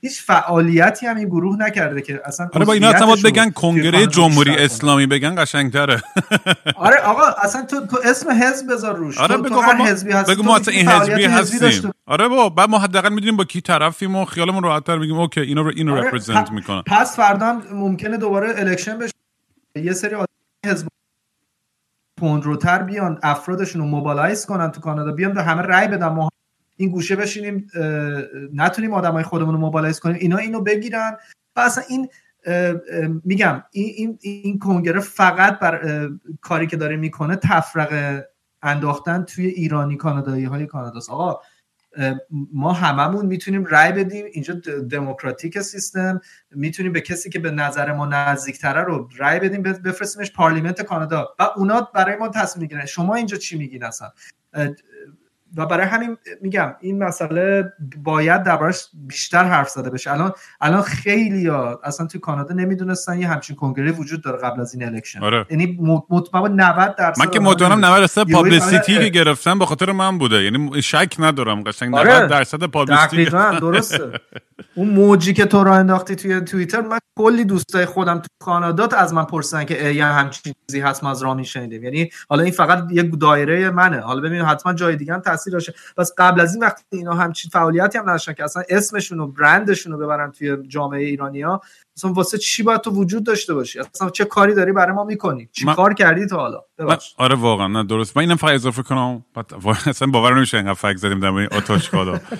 [0.00, 4.56] هیچ فعالیتی هم این گروه نکرده که اصلا آره با اینا اصلا بگن کنگره جمهوری
[4.56, 6.02] اسلامی بگن قشنگتره.
[6.76, 9.18] آره آقا اصلا تو, تو اسم حزب بذار روش.
[9.18, 10.30] آره بگو هر حزبی هست.
[10.30, 11.90] بگو ما اصلا این حزبی هستیم.
[12.06, 15.62] آره با بعد ما حداقل می‌دونیم با کی طرفیم و خیالمون راحت‌تر میگیم okay اینا
[15.62, 16.82] رو اینو آره represent می‌کنن.
[16.86, 19.12] پس فردا ممکنه دوباره election بشه.
[19.76, 20.26] یه سری آدم
[20.66, 20.86] حزب
[22.20, 26.28] پوندروتر بیان افرادشون رو mobilize کنن تو کانادا بیان همه رای بدن.
[26.76, 27.66] این گوشه بشینیم
[28.54, 30.16] نتونیم آدمای خودمون رو mobilize کنیم.
[30.20, 31.16] اینا اینو بگیرن.
[31.56, 32.08] و اصلا این
[33.24, 36.08] میگم این این این کنگره فقط بر
[36.40, 38.28] کاری که داره می‌کنه تفرقه
[38.62, 41.10] انداختن توی ایرانی کانادایی های کاناداست.
[41.10, 41.40] آقا
[42.52, 44.26] ما هممون می‌تونیم رای بدیم.
[44.32, 44.54] اینجا
[44.90, 46.20] دموکراتیک سیستم.
[46.50, 51.28] می‌تونیم به کسی که به نظر ما نزدیکتره رو رای بدیم بفرستیمش پارلیمنت کانادا.
[51.38, 52.86] و اونا برای ما تصمیم می‌گیرن.
[52.86, 54.12] شما اینجا چی میگین اصلا؟
[55.56, 60.12] و برای همین میگم این مسئله باید دربارش بیشتر حرف زده بشه.
[60.12, 64.74] الان الان خیلی ها اصلا توی کانادا نمی‌دونستن یه همچین کنگره وجود داره قبل از
[64.74, 65.46] این election آره.
[65.50, 65.78] یعنی
[66.10, 70.42] مطمئن 90 درصد من که مطمئنم 90 درصد publicity که گرفتن به خاطر من بوده.
[70.42, 72.26] یعنی شک ندارم قشنگ 90 آره.
[72.26, 74.20] درصد publicity دقیقاً درسته.
[74.74, 79.14] اون موجی که تو راه انداختی توی توییتر من کلی دوستای خودم تو کانادا از
[79.14, 82.84] من پرسیدن که یه همچین چیزی هست ما از رامین شنیدیم یعنی حالا این فقط
[82.90, 84.00] یه دایره منه.
[84.00, 85.74] حالا ببینیم حتما جای دیگه هم تاثیر داشته.
[85.96, 89.92] بس قبل از این وقتی اینا همچین فعالیتی هم نداشتن که اصلا اسمشون و برندشون
[89.92, 91.60] رو ببرن توی جامعه ایرانیا
[91.96, 95.48] اصلا واسه چی باید تو وجود داشته باشی؟ اصلا چه کاری داری برای ما می‌کنی؟
[95.52, 95.74] چی من...
[95.74, 96.96] کار کردی تا حالا؟ من...
[97.16, 97.68] آره واقعا.
[97.68, 98.16] نه درست.
[98.16, 99.24] من اینم فقط اضافه کنم.
[99.86, 102.22] اصلا باور نمیشه اینقدر فکر زدیم در مورد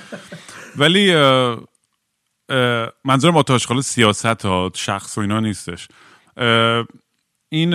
[0.79, 1.15] ولی
[3.05, 5.89] منظورم آتاشخال سیاست ها شخص و اینا نیستش.
[7.49, 7.75] این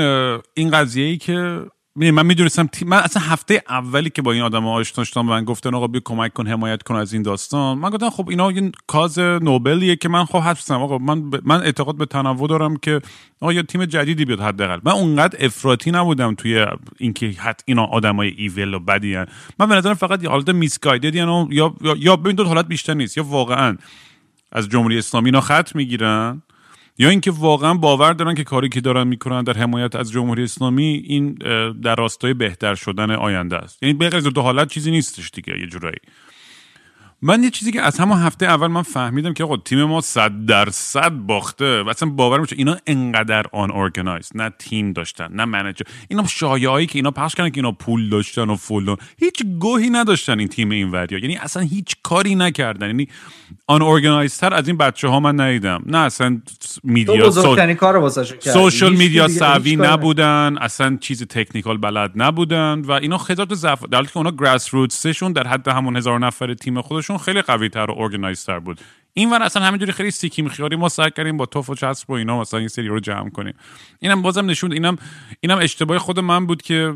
[0.53, 1.65] این قضیه ای که
[1.95, 5.87] من می‌دونستم من اصلا هفته اولی که با این آدم آشنا شدم من گفتن آقا
[5.87, 7.77] بیا کمک کن حمایت کن از این داستان.
[7.77, 11.39] من گفتم خب اینا این کاز نوبلیه که من خب حدسم آقا من ب...
[11.43, 13.01] من اعتقاد به تنوع دارم که
[13.39, 14.79] آقا یه تیم جدیدی بیاد حداقل.
[14.83, 16.65] من اونقدر افراطی نبودم توی
[16.97, 19.25] اینکه حت اینا آدمای ایول و بدی هن.
[19.59, 23.17] من به نظرم فقط یه حالت میسگایدد یا یا یا ببین دو حالت بیشتر نیست.
[23.17, 23.77] یا واقعا
[24.51, 26.41] از جمهوری اسلامی اینا خط می‌گیرن
[27.01, 31.03] یا اینکه واقعا باور دارن که کاری که دارن می‌کنن در حمایت از جمهوری اسلامی
[31.07, 31.33] این
[31.83, 33.83] در راستای بهتر شدن آینده است.
[33.83, 35.97] یعنی به غیر دو حالت چیزی نیستش دیگه یه جورایی.
[37.23, 40.45] من یه چیزی که از همون هفته اول من فهمیدم که آقا تیم ما صد
[40.45, 45.85] درصد باخته و اصلا باور میشه اینا انقدر آن ارگنایز نه تیم داشتن نه منیجر
[46.07, 50.39] اینا شایعایی که اینا پخش کردن که اینا پول داشتن و فول هیچ گوهی نداشتن
[50.39, 51.19] این تیم این وریا.
[51.19, 52.87] یعنی اصلا هیچ کاری نکردن.
[52.87, 53.07] یعنی
[53.67, 55.83] unorganized تر از این بچه ها من ندیدم.
[55.85, 56.41] نه اصلا
[56.83, 57.31] media
[58.39, 60.57] social media savvy نبودن.
[60.61, 65.47] اصلا چیز technical بلد نبودن و اینا خیلی ضعف در که اونا grassroots شون در
[65.47, 68.81] حد همون هزار نفر تیم خودشون خیلی قوی تر و organized تر بود.
[69.13, 72.13] این ور اصلا همینجوری خیلی سیکیم خیاری ما سعی کردیم با تف و چسب و
[72.13, 73.53] اینا مثلا این سری رو جمع کنیم.
[73.99, 74.95] اینم بازم نشون اینم
[75.39, 76.93] اینم اشتباه خود من بود که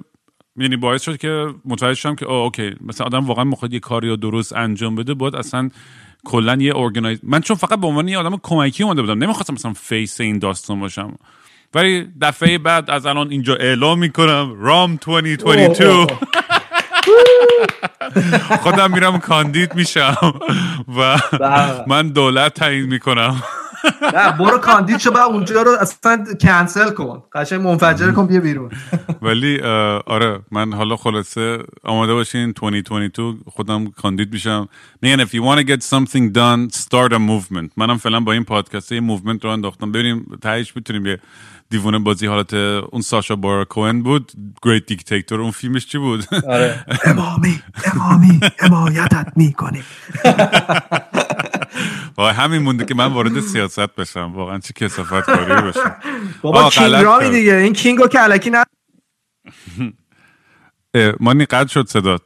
[0.58, 4.15] یعنی باعث شد که متوجه شدم که okay مثلا آدم واقعا می‌خواد یه کاری رو
[4.15, 5.69] درست انجام بده باید اصلا
[6.25, 9.73] کلا یه organize من چون فقط به عنوان یه آدم کمکی اومده بودم نمی‌خواستم مثلا
[9.74, 11.17] face این داستان باشم.
[11.73, 16.08] ولی دفعه بعد از الان اینجا اعلام می‌کنم رام 2022
[18.64, 20.34] خودم میرم کاندید میشم
[20.98, 21.18] و
[21.88, 23.44] من دولت تعیین می‌کنم.
[24.14, 27.24] نه برو کاندید شو اونجا رو اصلا کنسل کن.
[27.34, 28.72] قشنگ منفجر کن بیا بیرون.
[29.22, 29.60] ولی
[30.06, 34.68] آره من حالا خلاصه آماده باشین 2022 خودم کاندید میشم.
[35.02, 37.70] میگن if you want to get something done start a movement.
[37.78, 39.92] منم فعلا با این پادکست یه movement رو انداختم.
[39.92, 41.20] ببینیم تهش می‌تونیم یه
[41.69, 44.32] دیوونه بازی حالت اون ساشا بارا کوهن بود.
[44.63, 46.86] Great Dictator اون فیلمش چی بود؟ آره.
[47.06, 47.62] حمایتی
[47.94, 49.84] حمایتی حمایتت می‌کنیم.
[52.17, 54.34] وای همین مونده که من وارد سیاست بشم.
[54.34, 55.95] واقعا چه کثافت کاری بشم.
[56.41, 57.54] بابا king دیگه.
[57.56, 58.63] این king و که الکی نه
[61.19, 62.21] مانی قطع شد صدات.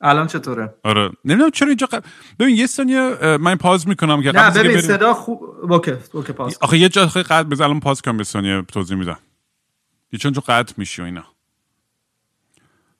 [0.00, 1.10] الان چطوره؟ آره.
[1.24, 2.04] نمی‌دونم چرا اینجا قطع...
[2.38, 6.78] ببین یه ثانیه من pause می‌کنم که نه ببین صدا خوب okay okay pause آخه
[6.78, 9.18] یه جا قطع بذار الان pause کنم یه ثانیه توضیح میدم.
[10.12, 11.24] یه چون قطع میشی و اینا.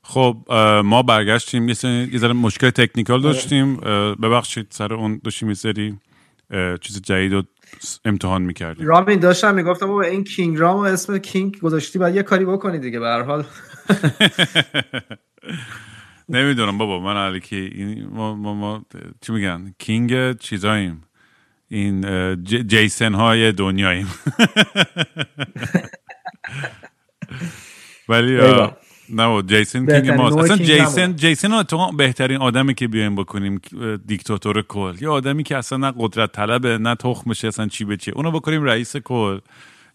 [0.02, 0.36] خب
[0.84, 1.74] ما برگشتیم یه
[2.18, 3.76] ذره مشکل technical داشتیم.
[4.14, 5.54] ببخشید سر اون داشتیم یه
[6.80, 7.42] چیز جدید رو
[8.04, 8.86] امتحان می‌کردیم.
[8.86, 12.78] رامین داشتم می‌گفتم بابا این کینگ رام و اسم کینگ گذاشتی بعد یه کاری بکنی
[12.78, 13.44] دیگه به هر حال.
[16.28, 18.84] نمی‌دونم بابا من علیکی این ما, ما, ما
[19.20, 21.04] چی میگن؟ کینگ چیزاییم.
[21.68, 22.04] این
[22.44, 24.08] جیسن های دنیاییم.
[28.08, 28.40] ولی
[29.10, 30.36] نه جیسن کینگ ماست.
[30.36, 33.60] اصلا جیسن جیسن تو بهترین آدمی که بیایم بکنیم
[34.06, 34.94] دیکتاتور کل.
[35.00, 38.64] یه آدمی که اصلا نه قدرت طلبه نه تخمشه اصلا چی به چی اونو بکنیم
[38.64, 39.38] رئیس کل.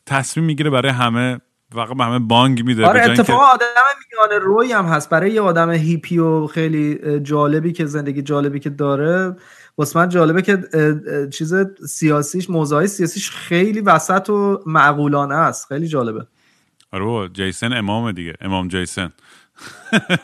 [0.05, 1.39] تصمیم می‌گیره برای همه
[1.73, 3.65] واقعا به همه بانگ میده آره اتفاقا آدم
[4.11, 5.09] میانه روی هم هست.
[5.09, 9.35] برای یه آدم هیپی و خیلی جالبی که زندگی جالبی که داره
[9.77, 10.57] واسه من جالبه که
[11.33, 11.53] چیز
[11.87, 15.67] سیاسیش موضوعی سیاسیش خیلی وسط و معقولانه است.
[15.67, 16.27] خیلی جالبه.
[16.91, 18.33] آره جیسن امام دیگه.
[18.41, 19.11] امام جیسن.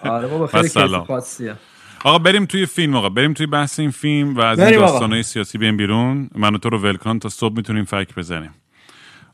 [0.03, 1.55] آره بابا خیلی خاصیه.
[2.03, 3.09] آقا بریم توی فیلم آقا.
[3.09, 6.29] بریم توی بحث این فیلم و از این داستانهای سیاسی بیایم بیرون.
[6.35, 8.51] من و تو رو ولکن تا صبح می‌تونیم فک بزنیم.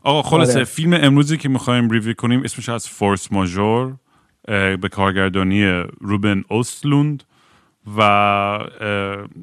[0.05, 0.63] آقا خلاصه آره.
[0.63, 3.95] فیلم امروزی که می‌خوایم review کنیم اسمش هست Force Majeure
[4.81, 7.23] به کارگردانی روبن اوستلوند
[7.97, 8.59] و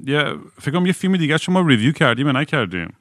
[0.06, 0.24] یه
[0.60, 2.94] فکر کنم یه فیلم دیگه شما review کردیم یا نکردیم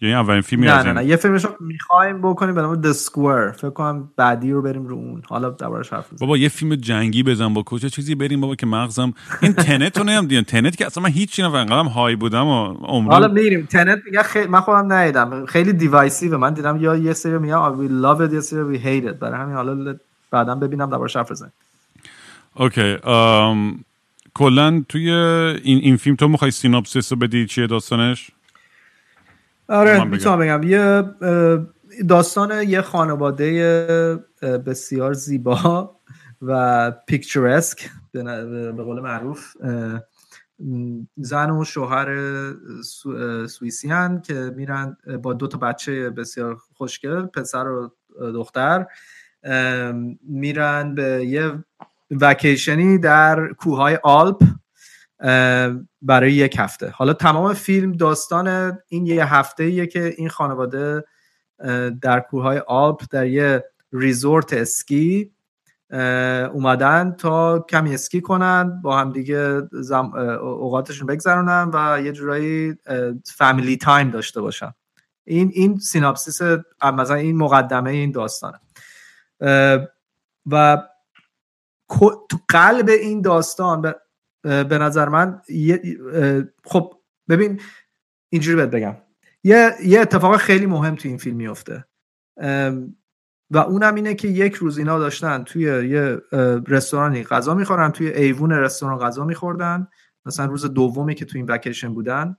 [0.00, 1.04] یعنی اولین فیلمی نه نه نه.
[1.04, 3.56] یه فیلمش رو می‌خوایم بکنیم به نام The Square.
[3.56, 5.22] فکر کنم بعدی رو بریم رو اون.
[5.28, 9.52] حالا دربارش حرف بابا یه فیلم جنگی بزن بکش چیزی بریم بابا که مغزم این
[9.52, 10.42] Tenet رو نمی‌دونم.
[10.42, 11.54] Tenet که اصلا من هیچی نفهم.
[11.54, 13.66] انقدرم high بودم و حالا عمرم میریم.
[13.66, 15.46] Tenet میگه خیلی من خودم ندیدم.
[15.46, 18.34] خیلی divisive من دیدم یا یه سری میگن we love it.
[18.34, 19.18] یه سری we hate it.
[19.18, 19.96] برای همین حالا
[20.30, 21.52] بعدا ببینم دربارش حرف بزنیم.
[22.54, 22.96] okay.
[23.04, 23.84] ام...
[24.34, 28.30] کلا توی این این فیلم تو می‌خوای synopsis رو بدی چیه داستانش؟
[29.68, 30.04] آره.
[30.04, 31.04] می‌تونم بگم یه
[32.08, 34.24] داستان یه خانواده
[34.66, 35.96] بسیار زیبا
[36.42, 39.56] و پیکچرسک به قول معروف
[41.16, 42.14] زن و شوهر
[42.82, 48.86] سو- سوئیسی هن که میرن با دو تا بچه بسیار خوشگل پسر و دختر
[50.28, 51.64] میرن به یه
[52.10, 54.42] وکیشنی در کوههای آلپ
[56.02, 56.90] برای یک هفته.
[56.90, 61.04] حالا تمام فیلم داستان این یه هفته ایه که این خانواده
[62.02, 65.30] در کوههای آلپ در یه resort اسکی
[66.52, 70.14] اومدن تا کمی اسکی کنن با هم دیگه زم...
[70.40, 72.74] اوقاتشون بگذرونن و یه جورایی
[73.36, 74.74] family time داشته باشن.
[75.24, 76.42] این این synopsis
[76.82, 78.60] مثلا این مقدمه این داستانه.
[80.46, 80.82] و
[82.28, 83.94] تو قلب این داستان
[84.44, 85.82] به, نظر من یه-
[86.64, 86.94] خب
[87.28, 87.60] ببین
[88.28, 88.96] اینجوری بهت بگم.
[89.44, 91.84] یه, یه اتفاق خیلی مهم تو این فیلم میفته
[93.50, 96.18] و اونم اینه که یک روز اینا داشتن توی یه
[96.68, 99.88] رستورانی غذا می‌خورن توی ایوون رستوران غذا میخوردن.
[100.26, 102.36] مثلا روز دومی که توی این وکیشن بودن.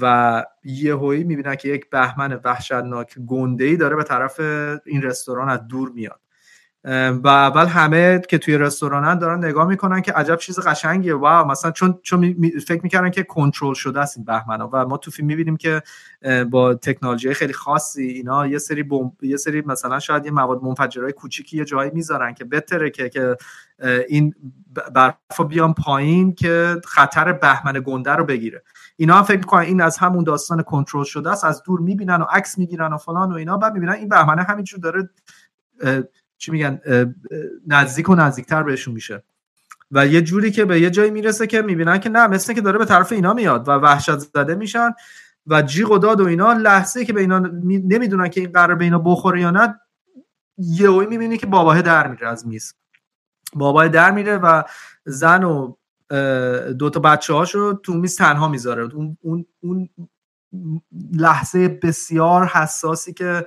[0.00, 4.40] و یهویی می‌بینن که یک بهمن وحشتناک گنده ای داره به طرف
[4.86, 6.20] این رستوران از دور میاد.
[7.24, 11.14] و اول همه که توی رستورانن دارن نگاه می‌کنن که عجب چیز قشنگیه.
[11.14, 14.96] واو مثلا چون چون می- فکر می‌کردن که کنترل شده است این بهمنا و ما
[14.96, 15.82] تو فیلم می‌بینیم که
[16.50, 21.12] با تکنولوژی خیلی خاصی اینا یه سری بمب یه سری مثلا شاید یه مواد منفجرهای
[21.12, 23.36] کوچیکی یه جایی می‌ذارن که بتره که که
[24.08, 24.34] این
[24.94, 28.62] برفا بیان پایین که خطر بهمن گنده رو بگیره.
[28.96, 32.24] اینا هم فکر می‌کنن این از همون داستان کنترل شده است از دور می‌بینن و
[32.24, 35.10] عکس می‌گیرن و فلان و اینا بعد می‌بینن این بهمنه همینجور داره
[36.38, 36.80] چی میگن
[37.66, 39.22] نزدیک و نزدیکتر بهشون میشه.
[39.90, 42.78] و یه جوری که به یه جایی می‌رسه که می‌بینن که نه مثل که داره
[42.78, 44.90] به طرف اینا میاد و وحشت زده میشن
[45.46, 48.74] و جیغ و داد و اینا لحظه که به اینا می- نمی‌دونن که این قرار
[48.74, 49.80] به اینا بخوره یا نه
[50.58, 52.74] یهویی می‌بینی که باباه در میره از میز.
[53.54, 54.62] باباه در میره و
[55.04, 55.74] زن و
[56.78, 58.94] دو تا بچه هاشو تو میز تنها می‌ذاره.
[58.94, 59.88] اون, اون, اون
[61.12, 63.46] لحظه بسیار حساسی که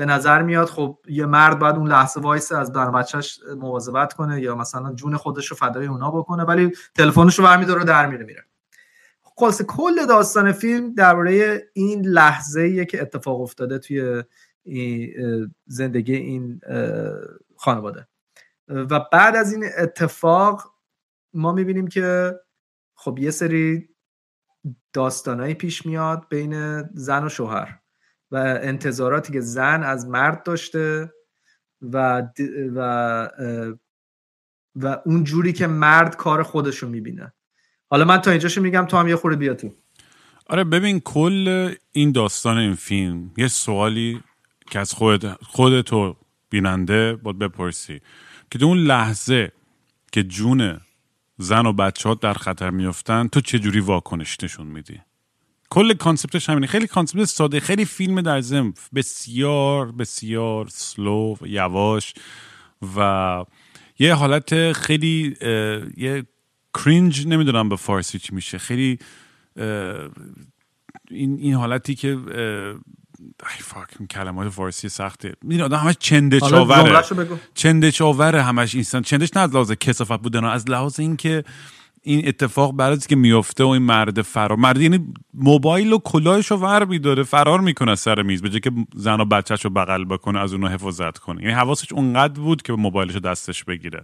[0.00, 4.40] به نظر میاد خب یه مرد باید اون لحظه وایسه از و بچهش مواظبت کنه
[4.40, 8.24] یا مثلا جون خودش رو فدای اونا بکنه ولی تلفنش رو برمیداره و در میره
[8.24, 8.44] میره.
[9.22, 14.22] خلاصه کل داستان فیلم درباره این لحظه ایه که اتفاق افتاده توی
[14.62, 15.12] این
[15.66, 16.60] زندگی این
[17.56, 18.08] خانواده.
[18.68, 20.74] و بعد از این اتفاق
[21.34, 22.34] ما می‌بینیم که
[22.94, 23.88] خب یه سری
[24.92, 27.79] داستانایی پیش میاد بین زن و شوهر.
[28.30, 31.12] و انتظاراتی که زن از مرد داشته
[31.82, 32.22] و
[32.74, 33.28] و
[34.76, 37.32] و اون جوری که مرد کار خودش رو می‌بینه.
[37.90, 39.74] حالا من تا اینجاشو میگم تو هم یه خورده بیا تو.
[40.46, 44.22] آره ببین کل این داستان این فیلم یه سوالی
[44.70, 46.16] که از خود خودتو
[46.50, 48.00] بیننده باید بپرسی
[48.50, 49.52] که تو اون لحظه
[50.12, 50.80] که جون
[51.38, 55.00] زن و بچه ها در خطر میفتن تو چجوری واکنش نشون میدی؟
[55.70, 56.66] کل concept ش همینه.
[56.66, 58.72] خیلی concept ساده خیلی فیلم در ضمن.
[58.94, 62.14] بسیار بسیار slow و یواش
[62.96, 63.44] و
[63.98, 65.36] یه حالت خیلی
[65.96, 66.26] یه
[66.74, 68.58] کرینج نمی‌دونم به فارسی چی میشه.
[68.58, 68.98] خیلی
[71.10, 75.34] این این حالتی که ای فاک این کلمات فارسی سخته.
[75.42, 77.02] می‌دونی آدم همش چنده چاوره
[77.54, 81.44] چنده چاوره همش اینسان چندش نه از لحاظ کسافت بودن از لحاظ اینکه
[82.02, 86.56] این اتفاق از که میفته و این مرد فرار مرد یعنی موبایل و کلاهش رو
[86.56, 90.38] ور میداره فرار می‌کنه سر میز به جای که زن و بچهش رو بغل بکنه
[90.40, 91.42] از اونها حفاظت کنه.
[91.42, 94.02] یعنی حواسش اونقدر بود که موبایلش رو دستش بگیره.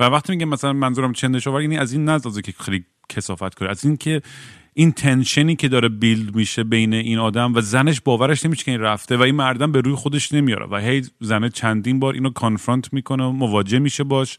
[0.00, 3.68] و وقتی میگم مثلا منظورم چندش آور یعنی از این نزازه که خیلی کسافت کنه
[3.68, 4.22] از این که
[4.74, 8.80] این تنشنی که داره بیلد میشه بین این آدم و زنش باورش نمیشه که این
[8.80, 12.92] رفته و این مردم به روی خودش نمیاره و هی زنه چندین بار اینو کانفرانت
[12.92, 14.36] می‌کنه و مواجه میشه باش.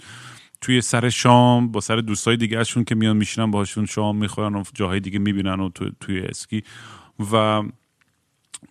[0.62, 4.64] توی سر شام با سر دوستای دیگه ازشون که میان میشینن باهاشون شام می‌خورن و
[4.74, 6.64] جاهای دیگه می‌بینن و تو، توی اسکی.
[7.32, 7.36] و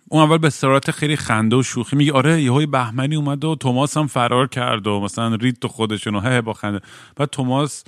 [0.09, 3.97] اون اول به صورت خیلی خنده و شوخی میگه آره یهوی بهمنی اومد و توماس
[3.97, 6.81] هم فرار کرد و مثلا رید تو خودشون و هه با خنده.
[7.15, 7.83] بعد توماس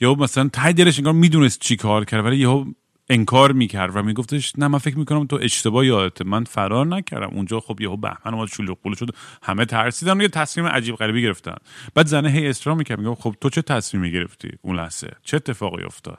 [0.00, 2.64] یهو مثلا ته دلش انگار می‌دونست چی کار کرد ولی یهو
[3.08, 6.24] انکار می‌کرد و میگفتش نه من فکر می‌کنم تو اشتباه یادته.
[6.24, 7.30] من فرار نکردم.
[7.32, 10.18] اونجا خب یهو بهمن اومد شلوغ قول شد همه ترسیدن.
[10.18, 11.56] و یه تصمیم عجیب غریبی گرفتن.
[11.94, 12.98] بعد زنه هی اصرار می‌کرد.
[12.98, 16.18] میگم خب تو چه تصمیمی گرفتی اون لحظه؟ چه اتفاقی افتاد؟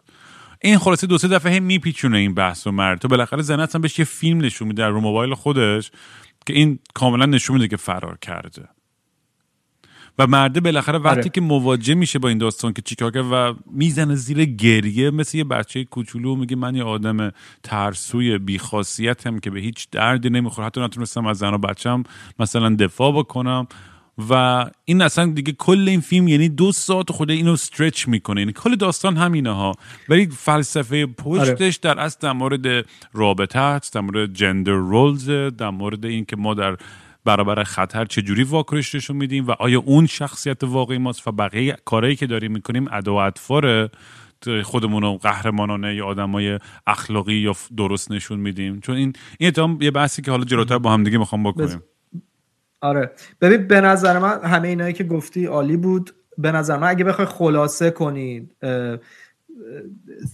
[0.61, 2.99] این خلاصه دو سه دفعه هی میپیچونه این بحث و مرد.
[2.99, 5.91] تو بالاخره زنه اصلا بهش یه فیلم نشون میده رو موبایل خودش
[6.45, 8.69] که این کاملا نشون میده که فرار کرده.
[10.19, 11.30] و مرده بالاخره وقتی آره.
[11.30, 15.43] که مواجه میشه با این داستان که چیکار کرد و می‌زنه زیر گریه مثل یه
[15.43, 17.32] بچه کوچولو میگه من یه آدم
[17.63, 20.67] ترسوی بیخاصیتم که به هیچ دردی نمی‌خوره.
[20.67, 22.04] حتی نتونستم از زن و بچم
[22.39, 23.67] مثلا دفاع بکنم.
[24.30, 28.41] و این اصلا دیگه کل این فیلم یعنی دو ساعت خود اینو استرچ می‌کنه.
[28.41, 29.73] یعنی کل داستان همینه ها.
[30.10, 36.06] ولی فلسفه پشتش در اصل در مورد رابطه است در مورد جندر رولز در مورد
[36.06, 36.78] این که ما در
[37.25, 42.15] برابر خطر چجوری واکنش نشون میدیم و آیا اون شخصیت واقعی ماست و بقیه کارهایی
[42.15, 43.89] که داریم می‌کنیم ادا و اطفاره؟
[44.63, 50.21] خودمون رو قهرمانانه یا آدمای اخلاقی یا درست نشون میدیم؟ چون این این یه بحثی
[50.21, 51.81] که حالا جلوتر با هم دیگه می‌خوام بکنیم.
[52.81, 53.11] آره.
[53.41, 56.11] ببین به نظر من همه اینایی که گفتی عالی بود.
[56.38, 58.55] به نظر من اگه بخوای خلاصه کنید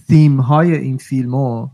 [0.08, 1.68] تیم های این فیلمو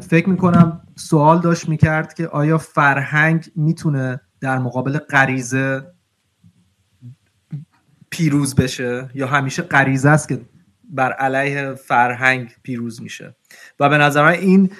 [0.00, 5.86] فکر می‌کنم سوال داشت می‌کرد که آیا فرهنگ می‌تونه در مقابل غریزه
[8.10, 10.40] پیروز بشه یا همیشه غریزه است که
[10.84, 13.36] بر علیه فرهنگ پیروز میشه؟
[13.80, 14.70] و به نظر من این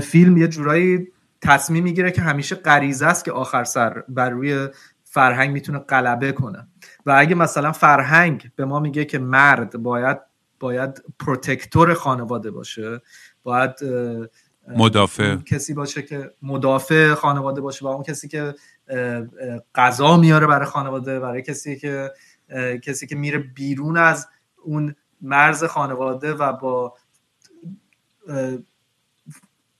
[0.00, 1.08] فیلم یه جورایی
[1.40, 4.68] تصمیم می‌گیره که همیشه غریزه است که آخر سر بر روی
[5.04, 6.68] فرهنگ می‌تونه غلبه کنه.
[7.06, 10.18] و اگه مثلا فرهنگ به ما میگه که مرد باید
[10.60, 13.00] باید protector خانواده باشه
[13.44, 13.70] باید
[14.68, 15.36] مدافع.
[15.36, 18.54] کسی باشه که مدافع خانواده باشه و اون کسی که
[19.74, 22.12] غذا میاره برای خانواده برای کسی که
[22.82, 24.28] کسی که میره بیرون از
[24.64, 26.94] اون مرز خانواده و با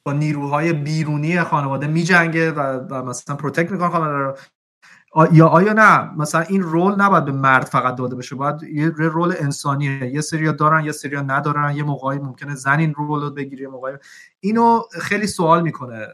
[0.03, 4.37] با نیروهای بیرونی خانواده میجنگه و, و مثلا protect می‌کنه خانواده رو.
[5.33, 9.35] یا آیا نه؟ مثلا این role نباید به مرد فقط داده بشه باید یه role
[9.41, 10.07] انسانیه.
[10.07, 13.69] یه سری دارن یه سری ندارن یه موقعی ممکنه زن این role رو بگیره یه
[13.69, 13.95] موقعی.
[14.41, 16.09] اینو خیلی سوال می‌کنه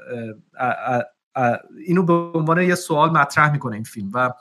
[1.87, 4.11] اینو به عنوان یه سوال مطرح می‌کنه این فیلم.
[4.15, 4.33] و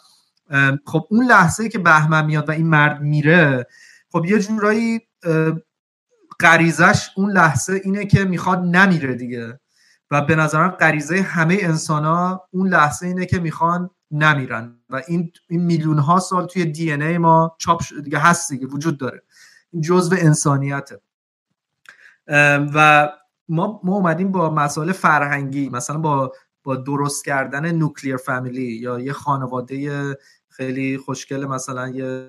[0.86, 3.68] خب اون لحظه که بهمن میاد و این مرد میره
[4.12, 5.02] خب یه جورایی
[6.40, 9.60] غریزش اون لحظه اینه که می‌خواد نمیره دیگه.
[10.12, 14.80] و به نظرم غریزه همه انسان ها اون لحظه اینه که می‌خوان نمیرن.
[14.90, 18.98] و این این میلیون ها سال توی دی ای ما چاپ دیگه هست دیگه وجود
[18.98, 19.24] داره.
[19.72, 21.02] این جزء انسانیته.
[22.74, 23.10] و
[23.50, 26.32] ما ما اومدیم با مسائل فرهنگی مثلا با
[26.64, 30.18] با درست کردن نوکلیر فامیلی یا یه خانواده
[30.50, 32.28] خیلی خوشگل مثلا یه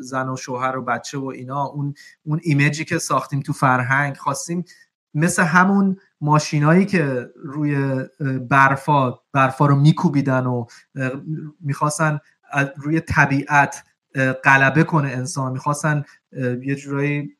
[0.00, 4.64] زن و شوهر و بچه و اینا اون اون ایمیجی که ساختیم تو فرهنگ خواستیم
[5.14, 8.04] مثل همون ماشینایی که روی
[8.50, 10.64] برفا برفا رو میکوبیدن و
[11.60, 12.20] می‌خواستن
[12.76, 13.84] روی طبیعت
[14.44, 15.52] غلبه کنه انسان.
[15.52, 16.04] می‌خواستن
[16.62, 17.36] یه جورایی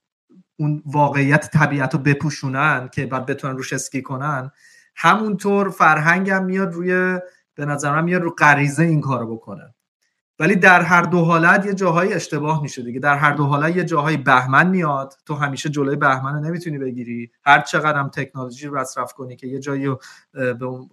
[0.57, 4.51] اون واقعیت طبیعت رو بپوشونن که بعد بتونن روش اسکی کنن.
[4.97, 7.19] همونطور فرهنگ هم میاد روی
[7.55, 9.75] به نظر میاد رو غریزه این کارو بکنه.
[10.41, 13.01] ولی در هر دو حالت یه جاهای اشتباه میشه دیگه.
[13.01, 17.31] در هر دو حالت یه جاهای بهمن میاد تو همیشه جلوی بهمن رو نمی‌تونی بگیری.
[17.45, 20.01] هر چقدر هم تکنولوژی رو مصرف کنی که یه جایی رو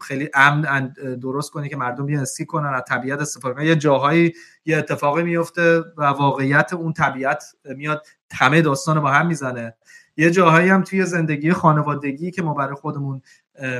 [0.01, 3.65] خیلی امن درست کنی که مردم بیان اسکی کنن از طبیعت استفاده کنن.
[3.65, 4.33] یه جاهایی
[4.65, 9.75] یه اتفاقی میفته و واقعیت اون طبیعت میاد همه داستان با هم می‌زنه.
[10.17, 13.21] یه جاهایی هم توی زندگی خانوادگی که ما برای خودمون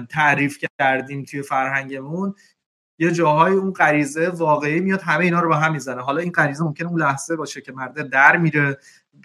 [0.10, 2.34] تعریف کردیم توی فرهنگمون
[3.00, 6.02] یه جاهای اون غریزه واقعی میاد همه اینا رو به هم می‌زنه.
[6.02, 8.78] حالا این غریزه ممکنه اون لحظه باشه که مرده در میره.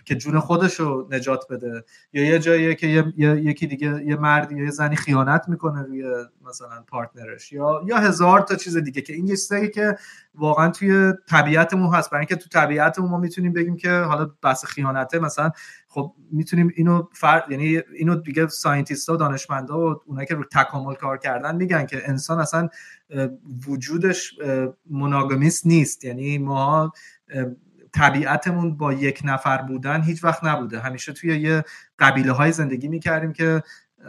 [0.04, 1.84] که جون خودش رو نجات بده.
[2.12, 6.04] یا یه جایی که یه،, یکی دیگه یه مردی یا یه زنی خیانت می‌کنه روی
[6.48, 7.52] مثلا partner ش.
[7.52, 9.96] یا یا هزار تا چیز دیگه که این یه که
[10.34, 12.10] واقعا توی طبیعتمون هست.
[12.10, 15.50] برای اینکه تو طبیعتمون ما می‌تونیم بگیم که حالا بحث خیانته مثلا
[15.88, 17.42] خب می‌تونیم اینو فر...
[17.50, 22.08] یعنی اینو دیگه scientist ها دانشمندا و اونایی که رو تکامل کار کردن میگن که
[22.08, 22.68] انسان اصلا
[23.68, 24.34] وجودش
[24.90, 26.04] monogamist نیست.
[26.04, 26.92] یعنی ما
[27.92, 30.80] طبیعتمون با یک نفر بودن هیچ وقت نبوده.
[30.80, 31.64] همیشه توی یه
[31.98, 33.62] قبیله های زندگی می‌کردیم که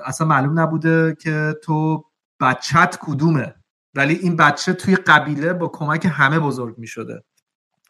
[0.05, 2.05] اصلا معلوم نبوده که تو
[2.39, 3.55] بچت کدومه.
[3.95, 7.23] ولی این بچه توی قبیله با کمک همه بزرگ می‌شده.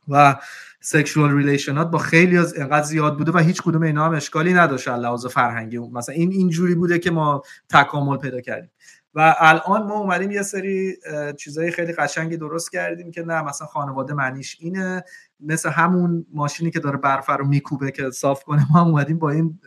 [0.07, 0.35] و
[0.81, 4.87] سکشوال ریلیشنات با خیلی از انقدر زیاد بوده و هیچ کدوم اینا هم اشکالی نداشت
[4.87, 5.77] لحاظ فرهنگی.
[5.77, 8.71] مثلا این اینجوری بوده که ما تکامل پیدا کردیم.
[9.15, 10.97] و الان ما اومدیم یه سری
[11.37, 15.03] چیزای خیلی قشنگی درست کردیم که نه مثلا خانواده معنیش اینه.
[15.39, 19.59] مثل همون ماشینی که داره برف رو میکوبه که صاف کنه ما اومدیم با این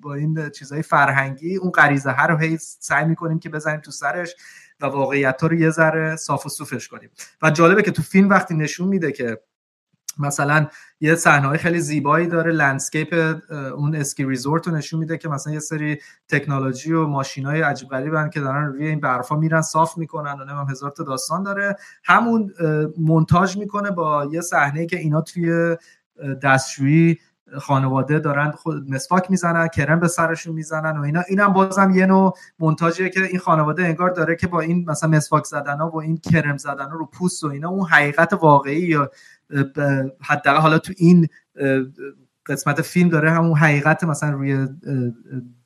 [0.00, 4.34] با این چیزای فرهنگی اون غریزه ها رو هی سعی می‌کنیم که بزنیم تو سرش
[4.80, 7.10] و واقعیت ها رو یه ذره صاف و صوفش کنیم.
[7.42, 9.40] و جالبه که تو فیلم وقتی نشون میده که
[10.18, 10.66] مثلا
[11.00, 13.40] یه صحنه خیلی زیبایی داره landscape
[13.76, 15.98] اون اسکی resort رو نشون میده که مثلا یه سری
[16.28, 20.44] تکنولوژی و ماشین های عجیب غریبن که دارن روی این برفا میرن صاف می‌کنن و
[20.44, 21.76] نمیم هزار تا داستان داره.
[22.04, 22.54] همون
[22.98, 25.76] مونتاژ می‌کنه با یه صحنه که اینا توی
[26.42, 27.18] دستشویی
[27.60, 31.22] خانواده دارن خود مسواک می‌زنن کرم به سرشون می‌زنن و اینا.
[31.28, 35.44] اینم بازم یه نوع مونتاژیه که این خانواده انگار داره که با این مثلا مسواک
[35.44, 39.10] زدن ها و این کرم زدن رو پوست و اینا اون حقیقت واقعی یا
[40.20, 41.28] حداقل حالا تو این
[42.46, 44.68] قسمت فیلم داره همون حقیقت مثلا روی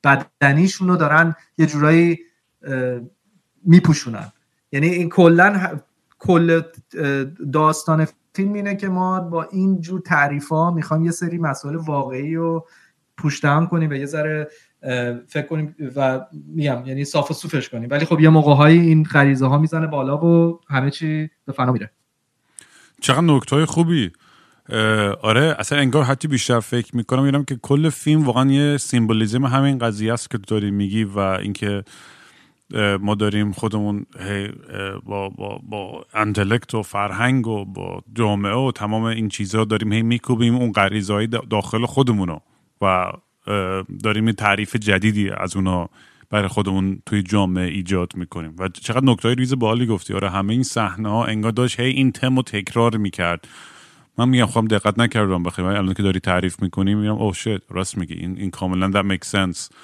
[0.05, 2.19] بدنیشون رو دارن یه جورایی
[3.65, 4.33] میپوشونن.
[4.73, 5.81] یعنی این کلا
[6.19, 6.63] کل
[7.53, 12.35] داستان فیلم اینه که ما با این جور تعریف ها می‌خوایم یه سری مسائل واقعی
[12.35, 12.67] رو
[13.17, 14.49] پوشتم کنیم و یه ذره
[15.27, 17.89] فکر کنیم و میگم یعنی صاف و صوفش کنیم.
[17.91, 21.91] ولی خب یه موقع این غریزه ها می‌زنه بالا و همه چی به فنا میره.
[23.01, 24.11] چقدر نکته خوبی.
[25.23, 29.79] آره اصلا انگار حتی بیشتر فکر می‌کنم میرم که کل فیلم واقعا یه symbolism همین
[29.79, 31.85] قضیه است که داری میگی و اینکه
[33.01, 34.07] ما داریم خودمون
[35.05, 40.03] با, با, با intellect و فرهنگ و با جامعه و تمام این چیزها داریم هی
[40.03, 42.39] میکوبیم اون غریزه داخل خودمونو
[42.81, 43.13] و
[44.05, 45.89] داریم تعریف جدیدی از اونا
[46.31, 48.55] برای خودمون توی جامعه ایجاد می‌کنیم.
[48.59, 50.15] و چقدر نکته ریز باحالی گفتی.
[50.15, 53.49] آره همه این صحنه ها انگار داشت هی این تم تکرار می‌کرد.
[54.19, 55.65] من میگم خواهم دقت نکردم بخیر.
[55.65, 58.15] الان که داری تعریف می‌کنی میگم oh shit راست میگی.
[58.15, 59.75] این این کاملا that makes sense.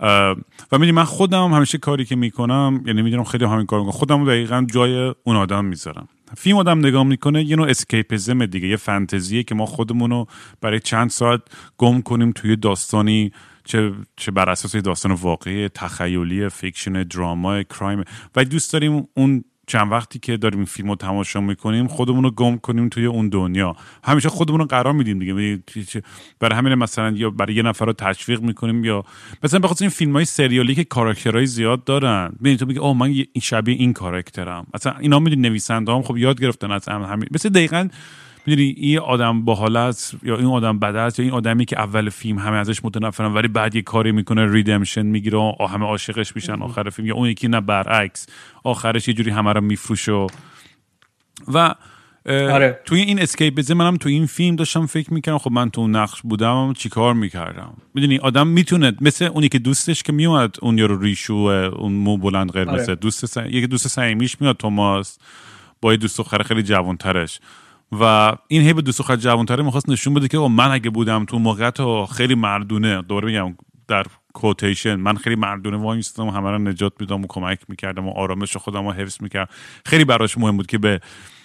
[0.00, 0.34] و
[0.72, 3.92] می‌دونی من خودم همیشه کاری که می‌کنم یعنی می‌دونم خیلی همین کار می‌کنم.
[3.92, 6.08] خودم دقیقا جای اون آدم می‌ذارم.
[6.36, 10.26] فیلم آدم نگاه می‌کنه یه نوع escapism دیگه یه فانتزیه که ما خودمون رو
[10.60, 11.40] برای چند ساعت
[11.78, 13.32] گم کنیم توی داستانی
[13.64, 18.04] چه چه بر اساس داستان واقعی تخیلی fiction drama crime.
[18.36, 22.30] و دوست داریم اون چند وقتی که داریم این فیلم رو تماشا می‌کنیم خودمون رو
[22.30, 23.76] گم کنیم توی اون دنیا.
[24.04, 25.62] همیشه خودمون رو قرار میدیم دیگه.
[26.40, 29.04] برای همین مثلا یا برای یه نفر رو تشویق می‌کنیم یا
[29.42, 33.14] مثلا بخاطر این فیلم های سریالی که کاراکترهای زیاد دارن ببین تو میگی اوه من
[33.42, 34.66] شبیه این کاراکترم.
[34.74, 37.88] مثلا اینا می‌دونی نویسنده هم خب یاد گرفتن از همین مثل دقیقا
[38.46, 42.08] می‌دونی این آدم باحال است یا این آدم بد است یا این آدمی که اول
[42.08, 46.62] فیلم همه ازش متنفرن ولی بعد یه کاری می‌کنه ریدمشن می‌گیره و همه عاشقش میشن
[46.62, 47.08] آخر فیلم.
[47.08, 48.26] یا اون یکی نه برعکس.
[48.64, 50.26] آخرش یه جوری همه رو میفروشه
[51.48, 51.74] و
[52.28, 52.80] آره.
[52.84, 56.22] توی این اسکیپیزم منم توی این فیلم داشتم فکر می‌کردم خب من تو اون نقش
[56.22, 61.34] بودم چیکار می‌کردم؟ می‌دونی آدم می‌تونه مثل اونی که دوستش که میومد اون یارو ریشو
[61.34, 62.94] اون مو بلند قرمز آره.
[62.94, 63.36] دوست س...
[63.36, 65.18] یکی دوست صمیمیش میاد توماس
[65.80, 67.40] با یه دوست خیلی خیلی جوانترش.
[67.92, 71.38] و این هی به دوست خواهد جوانتره می‌خواست نشون بده که من اگه بودم تو
[71.38, 71.76] موقعیت
[72.12, 73.02] خیلی مردونه.
[73.02, 73.56] دوره میگم
[73.88, 78.08] در کوتیشن من خیلی مردونه وای میستم و همه رو نجات میدم و کمک می‌کردم
[78.08, 79.52] و آرامش خودم رو حفظ می‌کردم.
[79.86, 81.00] خیلی براش مهم بود که به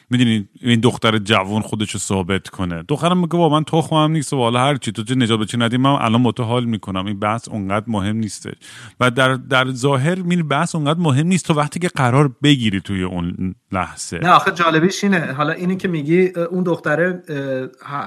[0.09, 2.83] می‌دونی این دختر جوان خودش رو ثابت کنه.
[2.87, 5.81] دخترم میگه با من تخمم نیست و حالا هر چی تو چه نجات بچی ندیم
[5.81, 7.05] من الان متو حال می‌کنم.
[7.05, 8.51] این بحث اونقدر مهم نیسته
[8.99, 13.03] و در در ظاهر می بحث اونقدر مهم نیست تو وقتی که قرار بگیری توی
[13.03, 14.19] اون لحظه.
[14.23, 15.33] نه آخه جالبیش اینه.
[15.33, 17.23] حالا اینی که میگی اون دختره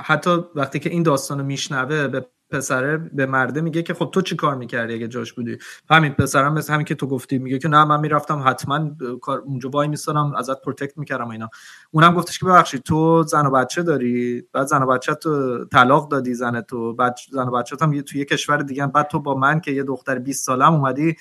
[0.04, 4.36] حتی وقتی که این داستانو میشنوه به پسره به مرده میگه که خب تو چی
[4.36, 5.58] کار می‌کردی اگه جاش بودی؟
[5.90, 8.90] همین پسرم مثل همین که تو گفتی میگه که نه من می‌رفتم حتما
[9.20, 11.50] کار اونجا وای میستادم ازت protect می‌کردم اینا.
[11.90, 16.10] اونم گفتش که ببخشید تو زن و بچه داری؟ بعد زن و بچه تو طلاق
[16.10, 16.94] دادی زن تو.
[16.94, 19.82] بعد زن و بچه هم تو یه کشور دیگه بعد تو با من که یه
[19.82, 21.16] دختر 20 سالم اومدی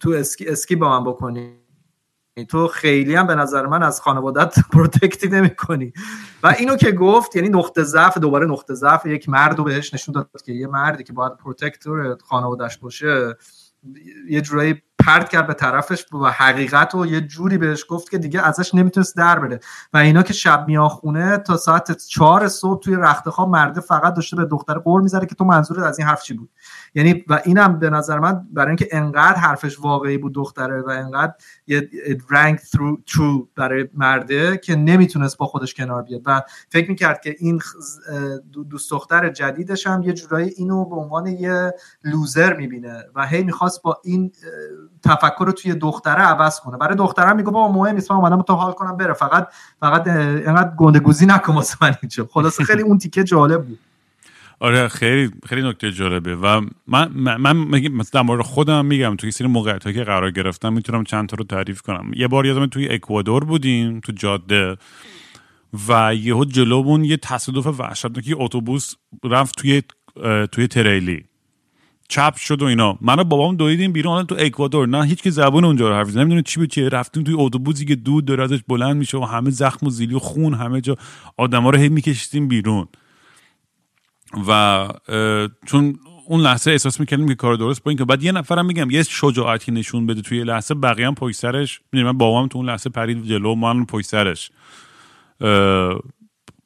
[0.00, 1.63] تو اسکی اسکی با من بکنی.
[2.42, 5.92] تو خیلی هم به نظر من از خانوادت protect ی نمی کنی
[6.42, 10.12] و اینو که گفت یعنی نقطه ضعف دوباره نقطه ضعف یک مرد رو بهش نشون
[10.12, 13.36] داد که یه مردی که باید protector خانوادهش باشه
[14.28, 18.46] یه جورایی پرت کرد به طرفش و حقیقت رو یه جوری بهش گفت که دیگه
[18.46, 19.60] ازش نمی‌تونست در بره.
[19.92, 24.36] و اینا که شب میاخونه تا ساعت چهار صبح توی رخت خواب مرده فقط داشته
[24.36, 26.50] به دختر قور می‌ذاره که تو منظورت از این حرف چی بود؟
[26.94, 31.32] یعنی و اینم به نظر من برای اینکه انقدر حرفش واقعی بود دختره و انقدر
[31.66, 31.88] یه
[32.30, 32.58] رنگ
[33.10, 36.22] true برای مرده که نمی‌تونست با خودش کنار بیاد.
[36.26, 37.60] و فکر می‌کرد که این
[38.70, 41.72] دوست دختر جدیدش هم یه جورایی اینو به عنوان یه
[42.04, 44.32] لوزر می‌بینه و هی می‌خواست با این
[45.04, 46.76] تفکر رو توی دختره عوض کنه.
[46.76, 49.12] برای دختره میگه بابا مهم نیست من اومدم تو حال کنم بره.
[49.12, 49.48] فقط
[49.80, 52.28] فقط اینقدر گنده گوزی نکن واسه من اینجا.
[52.32, 53.78] خلاص خیلی اون تیکه جالب بود.
[54.60, 56.36] آره خیلی خیلی نکته جالبه.
[56.36, 61.04] و من من مثلا در مورد خودم میگم توی سری موقعیت که قرار گرفتم می‌تونم
[61.04, 62.10] چند تا رو تعریف کنم.
[62.16, 64.76] یه بار یادم توی اکوادور بودیم تو جاده
[65.88, 68.94] و یهو جلومون یه تصادف وحشتناکی اتوبوس
[69.24, 69.82] رفت توی
[70.52, 71.24] توی تریلی.
[72.08, 72.98] چپ شد و اینا.
[73.00, 74.26] من و بابام دویدیم بیرون.
[74.26, 76.88] تو اکوادور نه هیچ که زبون اونجا رو حرف نمی‌دونه چی به چیه.
[76.88, 80.18] رفتیم توی اتوبوسی که دود داره ازش بلند میشه و همه زخم و زیلی و
[80.18, 80.96] خون همه جا
[81.36, 82.88] آدما رو هی میکشیدیم بیرون.
[84.48, 84.88] و
[85.66, 88.90] چون اون لحظه احساس می‌کردیم که کار درست با این که بعد یه نفرم میگم
[88.90, 91.80] یه شجاعتی نشون بده توی لحظه بقیه هم پشت سرش.
[91.92, 94.50] من بابام تو اون لحظه پرید جلو من پشت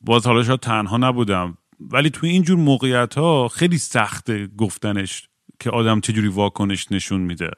[0.01, 1.59] باز حالا شاید تنها نبودم.
[1.81, 5.29] ولی توی اینجور موقعیت ها خیلی سخته گفتنش
[5.61, 7.51] که آدم چجوری واکنش نشون میده.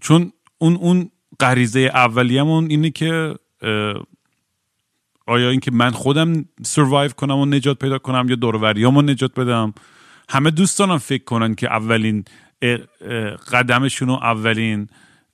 [0.00, 3.34] چون اون اون غریزه اولیه‌مون اینه که
[5.26, 9.74] آیا اینکه من خودم سروایو کنم و نجات پیدا کنم یا دوروریامو نجات بدم؟
[10.28, 12.24] همه دوستانم فکر کنن که اولین
[13.52, 14.88] قدمشون و اولین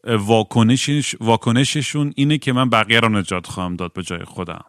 [0.04, 4.64] واکنشش واکنششون اینه که من بقیه رو نجات خواهم داد به جای خودم.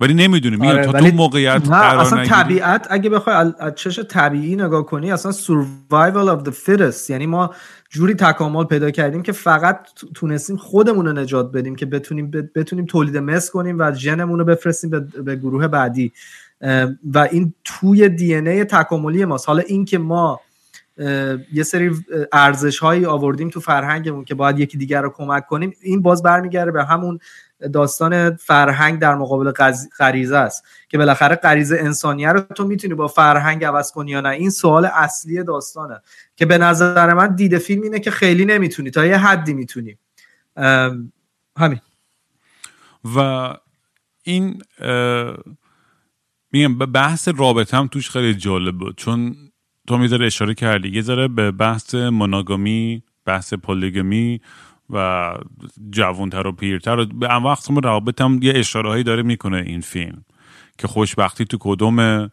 [0.00, 4.86] ولی نمی‌دونیم آره تا تو موقعیت قرار اصلا طبیعت اگه بخوای از چش طبیعی نگاه
[4.86, 7.10] کنی اصلا survival of the fittest.
[7.10, 7.54] یعنی ما
[7.90, 13.16] جوری تکامل پیدا کردیم که فقط تونستیم خودمون رو نجات بدیم که بتونیم بتونیم تولید
[13.16, 16.12] مثل کنیم و ژنمون رو بفرستیم به, به گروه بعدی.
[17.14, 19.48] و این توی دی ای تکاملی ماست.
[19.48, 20.40] حالا این که ما
[21.52, 21.90] یه سری
[22.32, 25.72] ارزش هایی آوردیم تو فرهنگمون که باید یکی دیگر رو کمک کنیم.
[25.80, 27.18] این باز برمیگرده به همون
[27.72, 29.52] داستان فرهنگ در مقابل
[29.98, 34.28] غریزه است که بالاخره غریزه انسانیه رو تو می‌تونی با فرهنگ عوض کنی یا نه.
[34.28, 36.00] این سوال اصلی داستانه
[36.36, 39.96] که به نظر من دیده فیلم اینه که خیلی نمی‌تونی تا یه حدی می‌تونی.
[41.56, 41.80] همین.
[43.16, 43.18] و
[44.22, 44.62] این
[46.52, 48.96] میگم بحث رابطه هم توش خیلی جالب بود.
[48.96, 49.36] چون
[49.90, 50.88] تو می‌ذاره اشاره کردی.
[50.88, 54.40] یه ذره به بحث مناگامی بحث پولیگمی
[54.90, 55.34] و
[55.90, 60.24] جوانتر و پیرتر و به ان وقت روابط هم یه اشاره داره می‌کنه این فیلم
[60.78, 62.30] که خوشبختی تو کدومه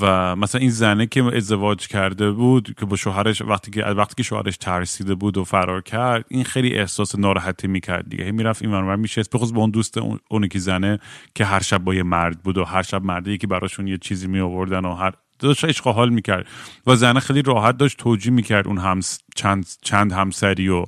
[0.00, 4.22] و مثلا این زنه که ازدواج کرده بود که با شوهرش وقتی که وقتی که
[4.22, 8.32] شوهرش ترسیده بود و فرار کرد این خیلی احساس ناراحتی می‌کرد دیگه.
[8.32, 9.98] می‌رفت این ور میشه بخصوص به اون دوست
[10.30, 10.98] اون که زنه
[11.34, 14.26] که هر شب با یه مرد بود و هر شب مردی که براشون یه چیزی
[14.26, 15.12] می آوردن و هر
[15.44, 16.46] داشت عشق حال می‌کرد.
[16.86, 19.00] و زنه خیلی راحت داشت توجیه می‌کرد اون هم
[19.36, 20.84] چند چند همسری و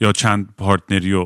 [0.00, 1.24] یا چند پارتنری و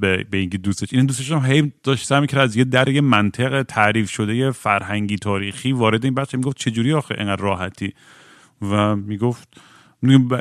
[0.00, 3.00] به, به اینکه دوستش این دوستش هم هی داشت سعی می‌کرد از یه در یه
[3.00, 7.94] منطق تعریف شده یه فرهنگی تاریخی وارد این بچه می‌گفت چجوری آخه اینقدر راحتی؟
[8.62, 9.48] و می‌گفت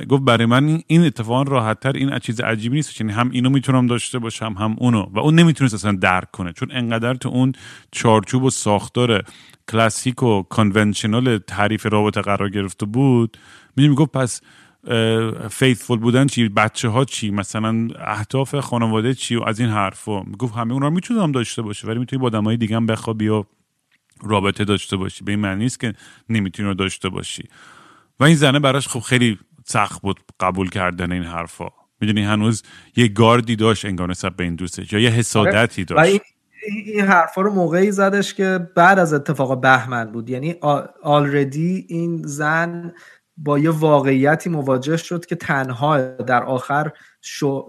[0.09, 3.87] گفت برای من این اتفاقا راحت تر این چیز عجیبی نیست یعنی هم اینو می‌تونم
[3.87, 5.09] داشته باشم هم اونو.
[5.11, 7.53] و اون نمی‌تونست اصلا درک کنه چون انقدر تو اون
[7.91, 9.23] چارچوب و ساختار
[9.71, 13.37] کلاسیک و کانونشنال تعریف رابطه قرار گرفته بود
[13.75, 14.41] می‌گفت پس
[15.49, 20.21] فیثفول بودن چی؟ بچه ها چی؟ مثلا اهداف خانواده چی؟ و از این حرفا.
[20.23, 23.43] گفت همه اونا رو می‌تونم داشته باشه ولی می‌تونی با آدمای دیگه هم بخوابی و
[24.23, 25.23] رابطه داشته باشی.
[25.23, 25.93] به این معنی نیست که
[26.29, 27.43] نمی‌تونی رو داشته باشی.
[28.19, 31.67] و این زنه براش خب خیلی سخت بود قبول کردن این حرفا.
[32.01, 32.63] می‌دونی هنوز
[32.95, 36.09] یه گاردی داشت انگار نسبت به این دوستش یا یه حسادتی آره.
[36.09, 36.21] داشت.
[36.85, 40.29] این حرفا رو موقعی زدش که بعد از اتفاق بهمن بود.
[40.29, 40.55] یعنی
[41.03, 42.93] آلردی این زن
[43.37, 46.91] با یه واقعیتی مواجه شد که تنها در آخر
[47.21, 47.67] شو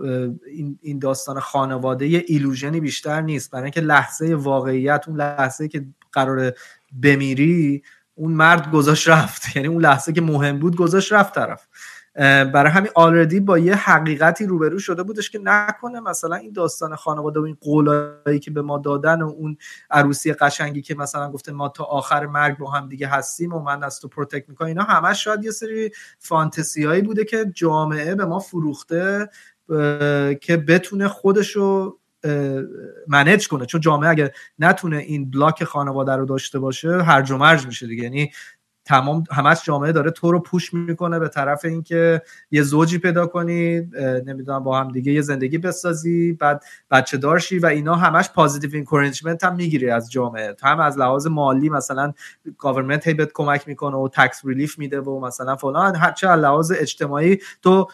[0.82, 3.51] این داستان خانواده یه ایلوژنی بیشتر نیست.
[3.51, 6.53] برای اینکه لحظه واقعیت اون لحظه که قرار
[7.03, 7.82] بمیری
[8.19, 9.43] اون مرد گذاشت رفت.
[9.57, 11.66] یعنی اون لحظه که مهم بود گذاشت رفت طرف.
[12.53, 17.41] برای همین already با یه حقیقتی روبرو شده بودش که نکنه مثلا این داستان خانواده
[17.41, 19.57] و این قولایی که به ما دادن و اون
[19.91, 23.83] عروسی قشنگی که مثلا گفته ما تا آخر مرگ با هم دیگه هستیم و من
[23.83, 24.69] از تو protect می‌کنم.
[24.69, 29.29] اینا همش شاید یه سری فانتزی هایی بوده که جامعه به ما فروخته
[30.41, 31.97] که بتونه خودشو
[33.09, 33.66] manage کنه.
[33.66, 38.03] چون جامعه اگه نتونه این block خانواده رو داشته باشه هرج و مرج میشه دیگه.
[38.03, 38.31] یعنی
[38.85, 43.81] تمام همش جامعه داره تو رو push می‌کنه به طرف اینکه یه زوجی پیدا کنی
[44.27, 49.45] نمی‌دونم با هم دیگه یه زندگی بسازی بعد بچه دارشی و اینا همش positive encouragement
[49.45, 50.57] هم می‌گیری از جامعه.
[50.62, 52.12] هم از لحاظ مالی مثلا
[53.05, 55.97] هی بهت کمک می‌کنه و tax relief میده و مثلا فلان.
[55.97, 57.87] هرچه از لحاظ اجتماعی تو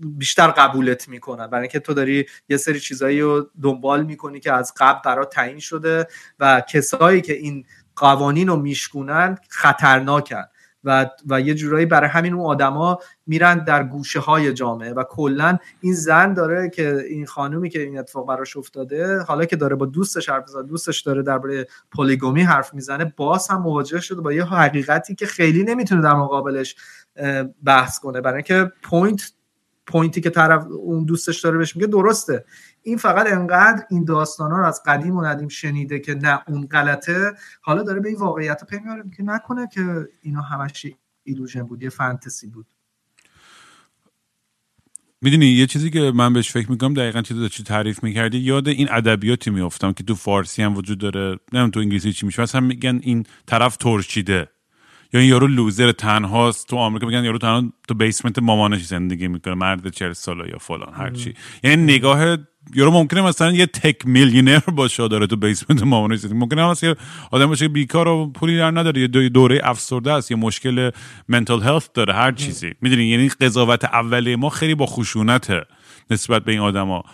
[0.00, 4.72] بیشتر قبولت می‌کنن برای اینکه تو داری یه سری چیزایی رو دنبال می‌کنی که از
[4.76, 6.06] قبل برات تعیین شده
[6.40, 7.64] و کسایی که این
[7.96, 10.44] قوانین رو میشکونن خطرناکن.
[10.84, 15.58] و و یه جورایی برای همین اون آدما میرن در گوشه های جامعه و کلا
[15.80, 19.86] این زن داره که این خانومی که این اتفاق براش افتاده حالا که داره با
[19.86, 24.44] دوستش حرف می‌زنه دوستش داره درباره polygamy حرف می‌زنه باز هم مواجه شده با یه
[24.44, 26.76] حقیقتی که خیلی نمی‌تونه در مقابلش
[27.64, 28.20] بحث کنه.
[28.20, 29.32] برای اینکه point
[29.86, 32.44] point ی که طرف اون دوستش داره بهش میگه درسته.
[32.82, 36.66] این فقط انقدر این داستان ها رو از قدیم و ندیم شنیده که نه اون
[36.66, 37.32] غلطه.
[37.60, 40.86] حالا داره به این واقعیت پی میاره که نکنه که اینا همش
[41.22, 42.66] illusion بود یه فانتزی بود.
[45.20, 48.88] می‌دونی یه چیزی که من بهش فکر می‌کنم دقیقا چیزی چی تعریف می‌کردی یاد این
[48.90, 51.28] ادبیاتی میافتم که تو فارسی هم وجود داره.
[51.28, 52.42] نمی‌دونم تو انگلیسی چی میشه.
[52.42, 54.48] مثلا میگن این طرف ترشیده.
[55.12, 56.68] یا این یارو loser تنهاست.
[56.68, 60.94] تو آمریکا میگن یارو تنها تو basement مامانش زندگی می‌کنه مرد چهل ساله یا فلان
[60.94, 61.34] هرچی
[61.64, 62.36] یعنی نگاه
[62.74, 66.38] یارو ممکنه مثلا یه تک میلیونر باشه داره تو بیسمنت مامانش زندگی.
[66.38, 66.94] ممکنه مثلا
[67.30, 70.90] آدم باشه بیکار و پولی در نداره یه دوره افسرده است یه مشکل
[71.28, 72.74] منتال هلت داره هر چیزی.
[72.80, 75.62] می‌دونی؟ یعنی قضاوت اولیه ما خیلی با خشونته
[76.10, 77.04] نسبت به این آدما.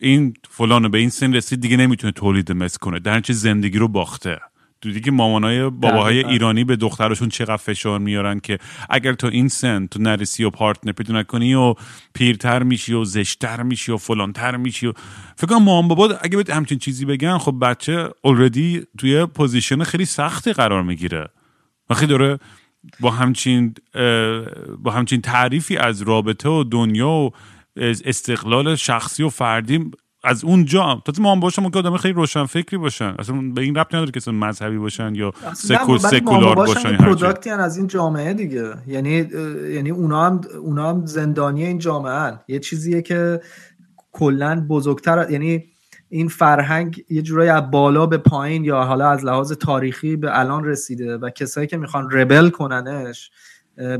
[0.00, 2.98] این فلانو به این سن رسید دیگه نمی‌تونه تولید مثل کنه.
[2.98, 4.38] در چه زندگی رو باخته.
[4.82, 8.58] تو دیگه مامانای باباهای ایرانی به دخترشون چقدر فشار میارن که
[8.90, 11.74] اگر تو این سن تو نرسی و partner پیدا نکنی و
[12.14, 14.92] پیرتر میشی و زشتر میشی و فلانتر میشی و
[15.36, 20.04] فکر کنم مامان بابا اگه به همچین چیزی بگن خب بچه already توی position خیلی
[20.04, 21.28] سختی قرار می‌گیره.
[21.90, 22.38] وقتی داره
[23.00, 23.74] با همچین
[24.78, 27.30] با همچین تعریفی از رابطه و دنیا و
[27.76, 29.90] استقلال شخصی و فردی
[30.24, 33.14] از اونجا تازه ما هم باشم که آدم خیلی روشن فکری باشن.
[33.18, 37.76] اصلا به این ربط نداره که مذهبی باشن یا سکول سکولار باشن product ی از
[37.76, 38.74] این جامعه دیگه.
[38.86, 39.28] یعنی
[39.74, 42.40] یعنی اونا هم اونا هم زندانی این جامعه هن.
[42.48, 43.40] یه چیزیه که
[44.12, 45.64] کلا بزرگتر یعنی
[46.08, 50.64] این فرهنگ یه جورایی از بالا به پایین یا حالا از لحاظ تاریخی به الان
[50.64, 53.30] رسیده و کسایی که می‌خوان rebel کننش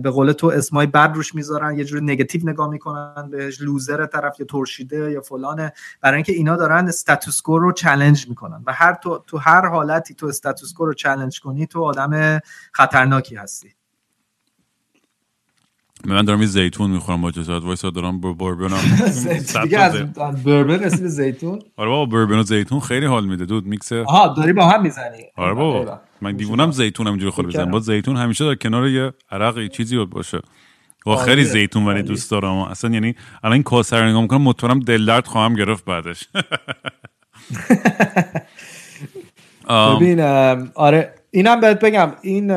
[0.02, 4.40] به قول تو اسمای بد روش می‌ذارن یه جوری نگاتیو نگاه می‌کنن بهش loser طرف
[4.40, 5.72] یا ترشیده یا فلانه.
[6.00, 10.14] برای اینکه اینا دارن status quo رو challenge می‌کنن و هر تو, تو هر حالتی
[10.14, 12.40] تو status quo رو challenge کنی تو آدم
[12.72, 13.74] خطرناکی هستی.
[16.04, 18.68] من دارم زیتون می‌خورم با جزاد وایسا دارم بر بربن
[19.62, 19.94] دیگه از
[20.44, 23.44] بربن رسید زیتون؟ آره بابا بربن و زیتون خیلی حال میده.
[23.44, 25.24] دود میکس آها داری با هم می‌زنی.
[25.36, 26.00] آره بابا.
[26.22, 27.70] من دیوونم زیتون همینجوری خود بزنم.
[27.70, 30.40] با زیتون همیشه در کنار یه عرق یه چیزی باشه.
[31.06, 32.54] و خیلی زیتون ولی دوست دارم.
[32.54, 36.28] اصلا یعنی الان این کاسر رو نگاه می‌کنم مطمئنم دل درد خواهم گرفت بعدش.
[39.96, 40.20] ببین
[40.74, 42.12] آره اینم بهت بگم.
[42.22, 42.50] این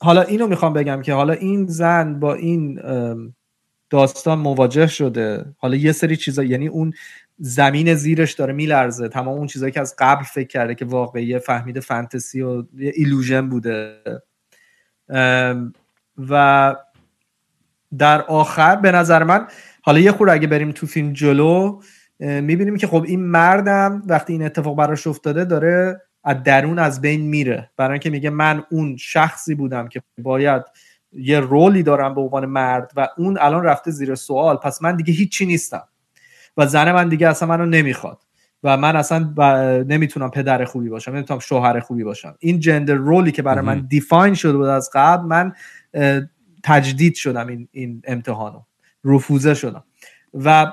[0.00, 2.80] حالا اینو می‌خوام بگم که حالا این زن با این
[3.90, 5.44] داستان مواجه شده.
[5.58, 6.92] حالا یه سری چیزا یعنی اون
[7.38, 9.08] زمین زیرش داره میلرزه.
[9.08, 13.48] تمام اون چیزایی که از قبل فکر کرده که واقعی فهمیده فانتزی و یه ایلوژن
[13.48, 14.02] بوده.
[16.28, 16.76] و
[17.98, 19.46] در آخر به نظر من
[19.82, 21.80] حالا یه خور اگه بریم تو فیلم جلو
[22.20, 27.20] می‌بینیم که خب این مردم وقتی این اتفاق براش افتاده داره از درون از بین
[27.20, 27.70] میره.
[27.76, 30.62] برای اینکه میگه من اون شخصی بودم که باید
[31.12, 35.12] یه رولی دارم به عنوان مرد و اون الان رفته زیر سوال پس من دیگه
[35.12, 35.88] هیچی نیستم.
[36.58, 38.18] و زن من دیگه اصلا منو نمی‌خواد.
[38.62, 39.18] و من اصلا
[39.88, 42.34] نمی‌تونم پدر خوبی باشم نمی‌تونم شوهر خوبی باشم.
[42.38, 45.52] این جندر رولی که برای من دیفاین شده بود از قبل من
[46.64, 48.60] تجدید شدم این, این امتحانو.
[49.04, 49.84] رفوزه شدم.
[50.34, 50.72] و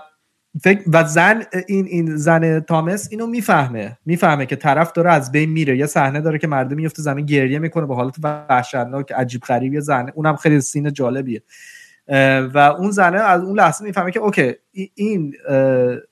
[0.62, 3.98] فکر و زن این این زن تامس اینو می‌فهمه.
[4.06, 5.78] می‌فهمه که طرف داره از بین میره.
[5.78, 9.74] یه صحنه داره که مرده میفته زمین گریه می‌کنه به حالت وحشتناک عجیب غریب.
[9.74, 11.44] یه زنه اونم خیلی سین جالبیه.
[12.54, 14.54] و اون زنه از اون لحظه می‌فهمه که اوکی
[14.96, 15.34] این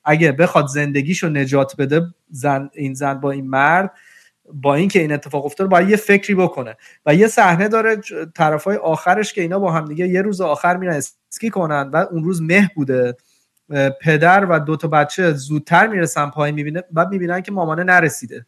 [0.04, 3.90] اگه بخواد زندگیشو نجات بده زن این زن با این مرد
[4.52, 6.76] با اینکه این اتفاق افتاده باید یه فکری بکنه.
[7.06, 7.96] و یه صحنه داره
[8.34, 12.24] طرفای آخرش که اینا با هم دیگه یه روز آخر میرن اسکی کنن و اون
[12.24, 13.16] روز مه بوده.
[14.02, 18.46] پدر و دو تا بچه زودتر می‌رسن پایین می‌بینه بعد می‌بینن که مامانه نرسیده.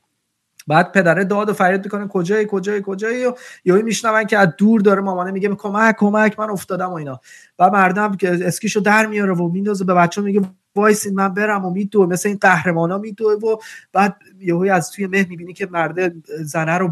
[0.67, 4.81] بعد پدره داد و فریاد می‌کنه کجایی کجایی کجایی؟ و یهو میشنون که از دور
[4.81, 7.21] داره مامانه میگه کمک کمک من افتادم و اینا.
[7.59, 10.41] و مرده هم که اسکیشو در میاره و میندازه به بچه میگه
[10.77, 13.57] وایسین من برم و میدو مثل این قهرمانا میدو و
[13.93, 16.89] بعد یهو از توی مه می‌بینی که مرده زنه رو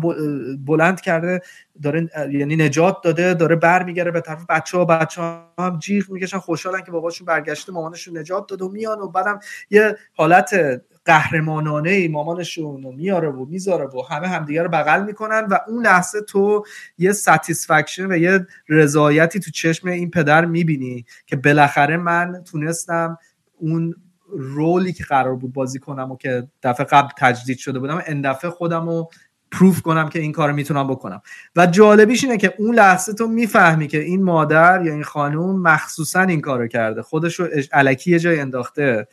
[0.67, 1.41] بلند کرده
[1.83, 6.39] داره یعنی نجات داده داره برمیگره به طرف بچه ها بچه ها هم جیغ می‌کشن
[6.39, 12.09] خوشحالن که باباشون برگشته مامانشون نجات داده و میان و بعدم یه حالت قهرمانانه ای
[12.09, 16.65] مامانشون رو میاره و می‌ذاره و همه همدیگه رو بغل می‌کنن و اون لحظه تو
[16.99, 23.19] یه satisfaction و یه رضایتی تو چشم این پدر می‌بینی که بالاخره من تونستم
[23.59, 23.95] اون
[24.37, 28.21] role ی که قرار بود بازی کنم و که دفعه قبل تجدید شده بودم این
[28.21, 29.11] دفعه خودم رو
[29.53, 31.23] پروف کنم که این کار می‌تونم بکنم.
[31.57, 36.21] و جالبیش اینه که اون لحظه تو می‌فهمی که این مادر یا این خانوم مخصوصا
[36.21, 37.03] این کارو کرده.
[37.03, 39.09] خودش رو علکی یه جای انداخته.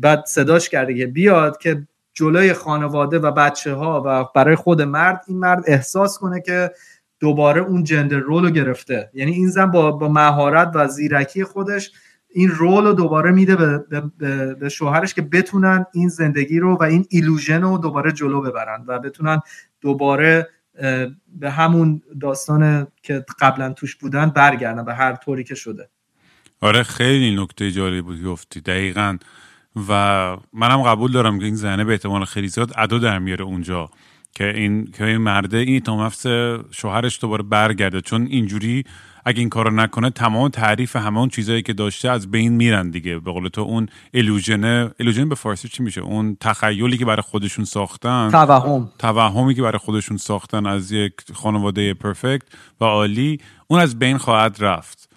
[0.00, 5.24] بعد صداش کرده که بیاد که جلوی خانواده و بچه ها و برای خود مرد
[5.28, 6.70] این مرد احساس کنه که
[7.20, 9.10] دوباره اون جندر رول رو گرفته.
[9.14, 11.90] یعنی این زن با, با مهارت و زیرکی خودش
[12.30, 13.84] این رول رو دوباره میده به,
[14.18, 18.84] به, به شوهرش که بتونن این زندگی رو و این ایلوژن رو دوباره جلو ببرن
[18.86, 19.40] و بتونن
[19.80, 20.48] دوباره
[21.28, 25.88] به همون داستان که قبلا توش بودن برگردن به هر طوری که شده.
[26.60, 28.60] آره خیلی نکته جالبی بود گفتی.
[28.60, 29.18] دقیقا
[29.88, 33.90] و منم قبول دارم که این زنه به احتمال خیلی زیاد ادا در میاره اونجا
[34.34, 36.10] که این که این مرده این تا
[36.70, 38.00] شوهرش دوباره برگرده.
[38.00, 38.84] چون اینجوری
[39.24, 43.18] اگه این کارو نکنه تمام تعریف همه اون چیزایی که داشته از بین میرن دیگه.
[43.18, 44.64] به قول تو اون الوژن
[45.00, 48.30] الوژن به فارسی چی میشه؟ اون تخیلی که برای خودشون ساختن.
[48.30, 48.90] توهم.
[48.98, 52.46] توهمی که برای خودشون ساختن از یک خانواده پرفکت
[52.80, 55.07] و عالی اون از بین خواهد رفت.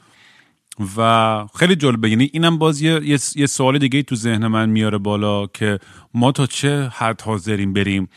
[0.98, 2.10] و خیلی جالبه.
[2.10, 3.02] یعنی اینم باز یه,
[3.36, 5.80] یه سوال دیگه تو ذهن من میاره بالا که
[6.14, 8.10] ما تا چه حد حاضریم بریم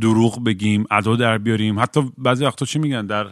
[0.00, 3.26] دروغ بگیم ادا در بیاریم؟ حتی بعضی وقتا چی میگن؟ در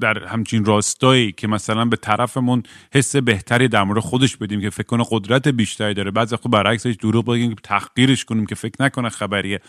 [0.00, 2.62] در همچین راستایی که مثلا به طرفمون
[2.94, 6.10] حس بهتری در مورد خودش بدیم که فکر کنه قدرت بیشتری داره.
[6.10, 9.60] بعضی وقتا برعکسش دروغ بگیم که تحقیرش کنیم که فکر نکنه خبریه.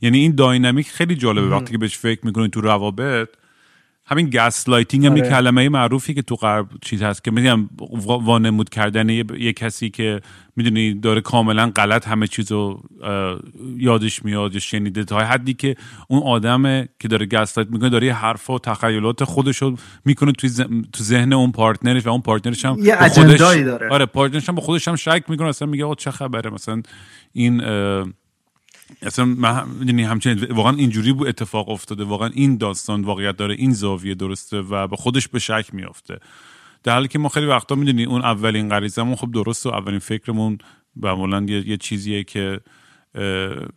[0.00, 1.48] یعنی این dynamic خیلی جالبه.
[1.48, 3.28] وقتی که بهش فکر می‌کنید تو روابط
[4.06, 5.28] همین gaslighting هم آره.
[5.30, 7.68] کلمه معروفی که تو غرب چیز هست که میگم
[8.06, 10.20] وانمود کردن یه, کسی که
[10.56, 12.82] می‌دونی داره کاملا غلط همه چیزو
[13.76, 15.76] یادش میاد یا شنیده تا حدی که
[16.08, 19.74] اون آدم که داره gaslight می‌کنه داره یه حرف و تخیلات خودشو
[20.04, 20.50] می‌کنه توی
[20.92, 24.62] تو ذهن اون پارتنرش و اون پارتنرش هم یه خودش داره آره پارتنرش هم با
[24.62, 26.82] خودش هم شک می‌کنه اصلا میگه چه خبره مثلا
[27.32, 27.62] این
[29.02, 32.04] اصلا من می‌دونی همچنین واقعا اینجوری بود اتفاق افتاده.
[32.04, 36.18] واقعا این داستان واقعیت داره این زاویه درسته و به خودش به شک میافته.
[36.82, 40.58] در حالی که ما خیلی وقتا می‌دونی اون اولین غریزمون خب درست و اولین فکرمون
[40.96, 42.60] معمولا یه،, یه چیزیه که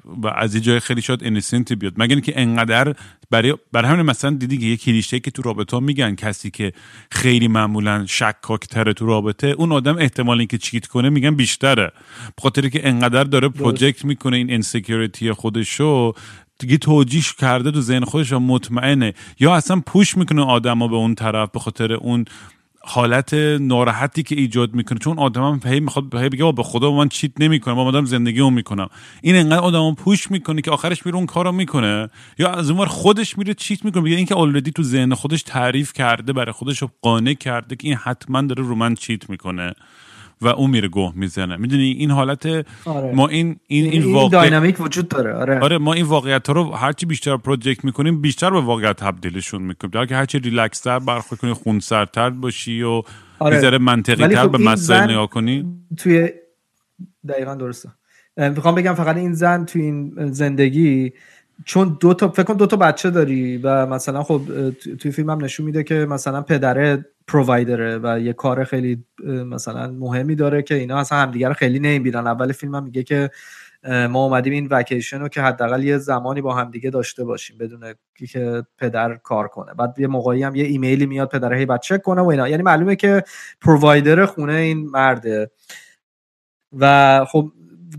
[0.06, 1.94] و از یه جای خیلی شاید انسنتی بیاد.
[1.98, 2.96] مگر اینکه انقدر
[3.30, 6.74] برای برای همین مثلا دیدی که یه کلیشه که تو رابطه میگن کسی که
[7.12, 11.92] خیلی معمولا شکاکتره تو رابطه اون آدم احتمال اینکه cheat کنه میگن بیشتره.
[12.38, 16.14] بخاطر که انقدر داره project می‌کنه این insecurity خودشو
[16.60, 19.14] دیگه توجیش کرده تو ذهن خودش و مطمئنه.
[19.40, 22.26] یا اصلا push می‌کنه آدما به اون طرف به خاطر اون
[22.88, 25.00] حالت ناراحتی که ایجاد می‌کنه.
[25.00, 28.88] چون آدم هم می‌خواد بگه به خدا من cheat نمی‌کنم بابا دارم زندگیمو می‌کنم.
[29.22, 32.10] این انقدر آدم push می‌کنه که آخرش میره اون کارو می‌کنه.
[32.40, 34.04] یا از اون خودش میره cheat می‌کنه.
[34.04, 38.42] میگه اینکه already تو ذهن خودش تعریف کرده برای خودش قانع کرده که این حتما
[38.42, 39.74] داره رو من cheat می‌کنه.
[40.42, 41.58] و اون میره گوه می‌زنه.
[41.58, 42.46] می‌دونی این حالت
[42.86, 43.14] آره.
[43.14, 45.34] ما این این این, این dynamic وجود داره.
[45.34, 45.60] آره.
[45.60, 49.92] آره ما این واقعیت ها رو هرچی بیشتر project می‌کنیم بیشتر به واقعیت تبدیلشون می‌کنیم.
[49.92, 53.02] در که هرچی ریلکس تر برخورد کنی خونسردتر باشی و
[53.40, 53.78] آره.
[53.78, 55.66] منطقی تر خب به مسائل نگاه کنی.
[55.98, 56.30] توی
[57.30, 57.90] دقیقا درسته.
[58.38, 61.14] می‌خوام بگم فقط این زن توی این زندگی
[61.66, 64.42] چون دو تا فکر کن دو تا بچه داری و مثلا خب
[65.00, 70.36] توی فیلم هم نشون میده که مثلا پدره پرووایدره و یه کار خیلی مثلا مهمی
[70.36, 72.28] داره که اینا اصلا همدیگه رو خیلی نمی‌بینن.
[72.28, 73.30] اول فیلم هم میگه که
[74.10, 77.94] ما اومدیم این وکیشن رو که حداقل یه زمانی با همدیگه داشته باشیم بدون
[78.28, 79.74] که پدر کار کنه.
[79.74, 82.50] بعد یه موقعی هم یه ایمیلی میاد پدر هی بچه کنه و اینا.
[82.50, 83.24] یعنی معلومه که
[83.62, 85.52] provider خونه این مرده.
[86.80, 87.52] و خب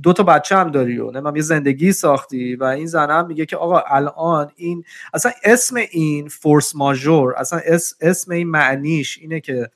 [0.02, 3.56] دو تا بچه هم داری و یه زندگی ساختی و این زن هم میگه که
[3.56, 4.84] آقا الان این
[5.14, 7.60] اصلا اسم این فورس ماژور اصلا
[8.00, 9.70] اسم این معنیش اینه که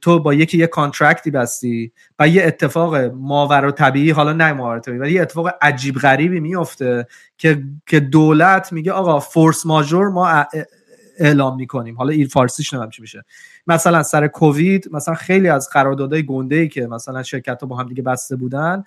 [0.00, 4.78] تو با یکی یه contract ی بستی و یه اتفاق ماورا طبیعی حالا نه ماورا
[4.78, 7.06] طبیعی ولی یه اتفاق عجیب غریبی میفته
[7.38, 10.46] که که دولت میگه آقا فورس ماژور ما
[11.18, 11.96] اعلام می‌کنیم.
[11.96, 13.24] حالا این فارسیش نمی‌دونم چی میشه.
[13.66, 17.88] مثلا سر کووید مثلا خیلی از قراردادهای گنده ای که مثلا شرکت ها با هم
[17.88, 18.84] دیگه بسته بودن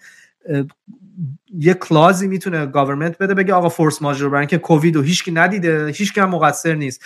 [1.53, 5.31] یه clause ی می‌تونه government بده بگه آقا force majeure برای اینکه کووید و هیچکی
[5.31, 7.03] ندیده هیچکی هم مقصر نیست.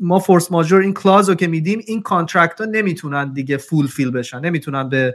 [0.00, 4.40] ما force majeure این clause رو که میدیم این contract ها نمی‌تونن دیگه fulfill بشن
[4.40, 5.14] نمی‌تونن به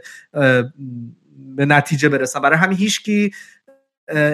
[1.56, 2.40] به نتیجه برسن.
[2.40, 3.32] برای همین هیچکی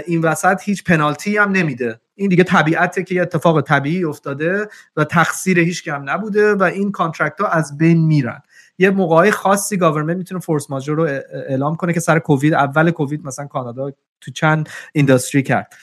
[0.07, 2.01] این وسط هیچ پنالتی هم نمیده.
[2.15, 6.93] این دیگه طبیعته که یه اتفاق طبیعی افتاده و تقصیر هیچ هم نبوده و این
[6.93, 8.43] contract ها از بین میرن.
[8.79, 13.25] یه موقعی خاصی government می‌تونه force majeure رو اعلام کنه که سر کووید اول کووید
[13.25, 15.75] مثلا کانادا تو چند industry کرد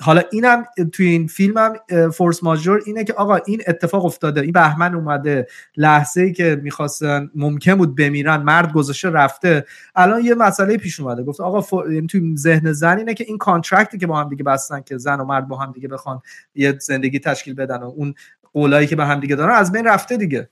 [0.00, 4.52] حالا اینم توی این فیلم هم force majeure اینه که آقا این اتفاق افتاده این
[4.52, 5.46] بهمن اومده
[5.76, 9.64] لحظه ای که می‌خواستن ممکن بود بمیرن مرد گذاشته رفته
[9.94, 11.92] الان یه مسئله پیش اومده گفت آقا.
[11.92, 14.98] یعنی توی ذهن زن اینه که این contract ی که با هم دیگه بستن که
[14.98, 16.20] زن و مرد با هم دیگه بخوان
[16.54, 18.14] یه زندگی تشکیل بدن و اون
[18.52, 20.48] قولایی که به هم دیگه دارن از بین رفته دیگه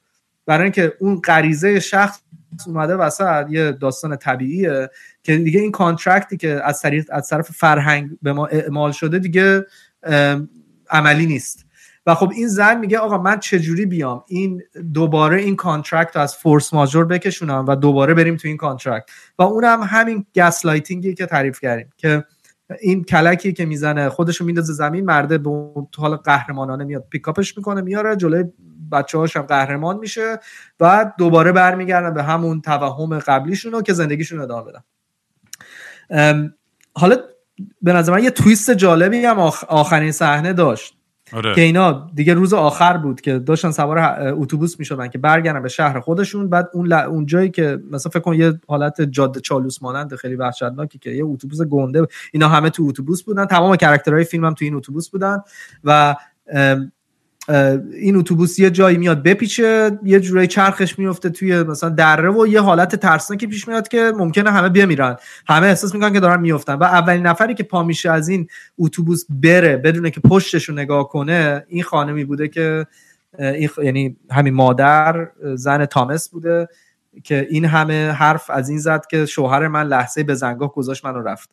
[0.47, 2.21] برای اینکه اون غریزه شخص
[2.67, 4.91] اومده وسط یه داستان طبیعیه
[5.23, 9.19] که دیگه این contract ی که از طریق از طرف فرهنگ به ما اعمال شده
[9.19, 9.67] دیگه
[10.91, 11.67] عملی نیست.
[12.07, 14.63] و خب این زن میگه آقا من چجوری بیام؟ این
[14.95, 19.11] دوباره این contract رو از فورس ماجور بکشونم و دوباره بریم تو این contract.
[19.39, 22.25] و اونم همین gaslighting ی که تعریف کردیم که
[22.81, 25.51] این کلکی که می‌زنه خودشو میندازه زمین مرده به
[25.97, 28.45] حال قهرمانانه میاد pick up ش می‌کنه میاره جلوی
[28.93, 30.39] بچه هاش هم قهرمان میشه
[30.81, 34.83] و دوباره برمیگردن به همون توهم قبلیشون رو که زندگیشون ادامه بدن.
[36.95, 37.17] حالا
[37.83, 39.39] به نظر من یه twist جالبی هم
[39.69, 40.96] آخرین صحنه داشت.
[41.33, 41.55] آره.
[41.55, 43.99] که اینا دیگه روز آخر بود که داشتن سوار
[44.33, 46.93] اتوبوس می‌شدن که برگردن به شهر خودشون بعد اون ل...
[46.93, 51.25] اون جایی که مثلا فکر کن یه حالت جاده چالوس مانند خیلی وحشتناکی که یه
[51.25, 55.39] اتوبوس گنده اینا همه تو اتوبوس بودن تمام کرکترهای فیلم هم تو این اتوبوس بودن
[55.85, 56.17] و
[57.49, 62.61] این اتوبوس یه جایی میاد بپیچه یه جورایی چرخش میفته توی مثلا دره و یه
[62.61, 65.17] حالت ترسناکی پیش میاد که ممکنه همه بمیرن.
[65.49, 69.25] همه احساس می‌کنن که دارن میفتن و اولین نفری که پا میشه از این اتوبوس
[69.29, 72.87] بره بدونه که پشتش رو نگاه کنه این خانمی بوده که
[73.39, 76.69] این یعنی همین مادر زن تامس بوده
[77.25, 81.51] که این همه حرف از این زد که شوهر من لحظه بزنگاه گذاشت منو رفت.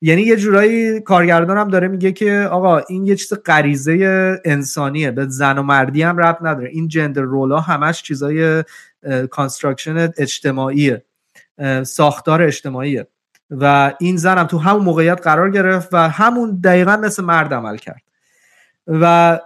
[0.00, 5.26] یعنی یه جورایی کارگردان هم داره میگه که آقا این یه چیز غریزه انسانیه به
[5.28, 6.68] زن و مردی هم ربط نداره.
[6.68, 8.64] این gender role ا همش چیزای
[9.30, 11.04] construction اجتماعیه
[11.82, 13.06] ساختار اجتماعیه.
[13.50, 17.76] و این زن هم تو همون موقعیت قرار گرفت و همون دقیقا مثل مرد عمل
[17.76, 18.02] کرد.
[18.86, 19.38] و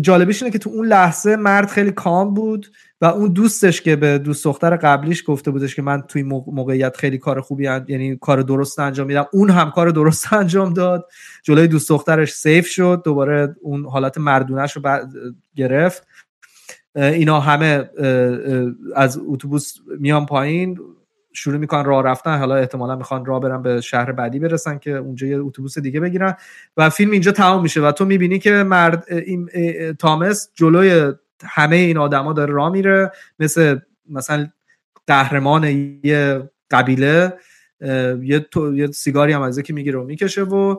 [0.00, 2.66] جالبیش اینه که تو اون لحظه مرد خیلی کام بود
[3.00, 7.18] و اون دوستش که به دوست دختر قبلیش گفته بودش که من توی موقعیت خیلی
[7.18, 11.08] کار خوبی یعنی کار درست انجام میدم اون هم کار درست انجام داد.
[11.42, 14.82] جلوی دوست دخترش سیف شد دوباره اون حالت مردونش رو
[15.56, 16.06] گرفت.
[16.94, 17.90] اینا همه
[18.94, 20.78] از اتوبوس میان پایین.
[21.36, 22.38] شروع می‌کنن راه رفتن.
[22.38, 26.34] حالا احتمالا می‌خوان راه برن به شهر بعدی برسن که اونجا یه اتوبوس دیگه بگیرن.
[26.76, 29.48] و فیلم اینجا تمام میشه و تو می‌بینی که مرد این
[29.92, 31.12] تامس جلوی
[31.44, 33.12] همه این آدما داره راه میره.
[33.38, 33.78] مثل
[34.10, 34.48] مثلا
[35.06, 35.64] قهرمان
[36.04, 37.32] یه قبیله
[38.22, 40.76] یه, یه سیگاری هم از که می‌گیره و می‌کشه و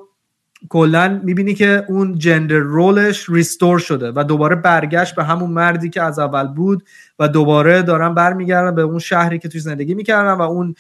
[0.70, 6.02] کلا می‌بینی که اون جندر رولش ریستور شده و دوباره برگشت به همون مردی که
[6.02, 6.84] از اول بود
[7.20, 10.76] و دوباره دارن برمیگردن به اون شهری که توی زندگی می‌کردن و اون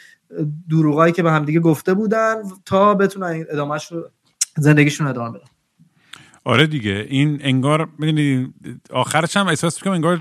[0.70, 4.10] دروغایی که به همدیگه گفته بودن تا بتونن ادامهش رو
[4.58, 5.46] زندگیشون ادامه بدن.
[6.44, 7.06] آره دیگه.
[7.10, 8.54] این انگار می‌دونی
[8.90, 10.20] آخرش هم احساس می‌کنم انگار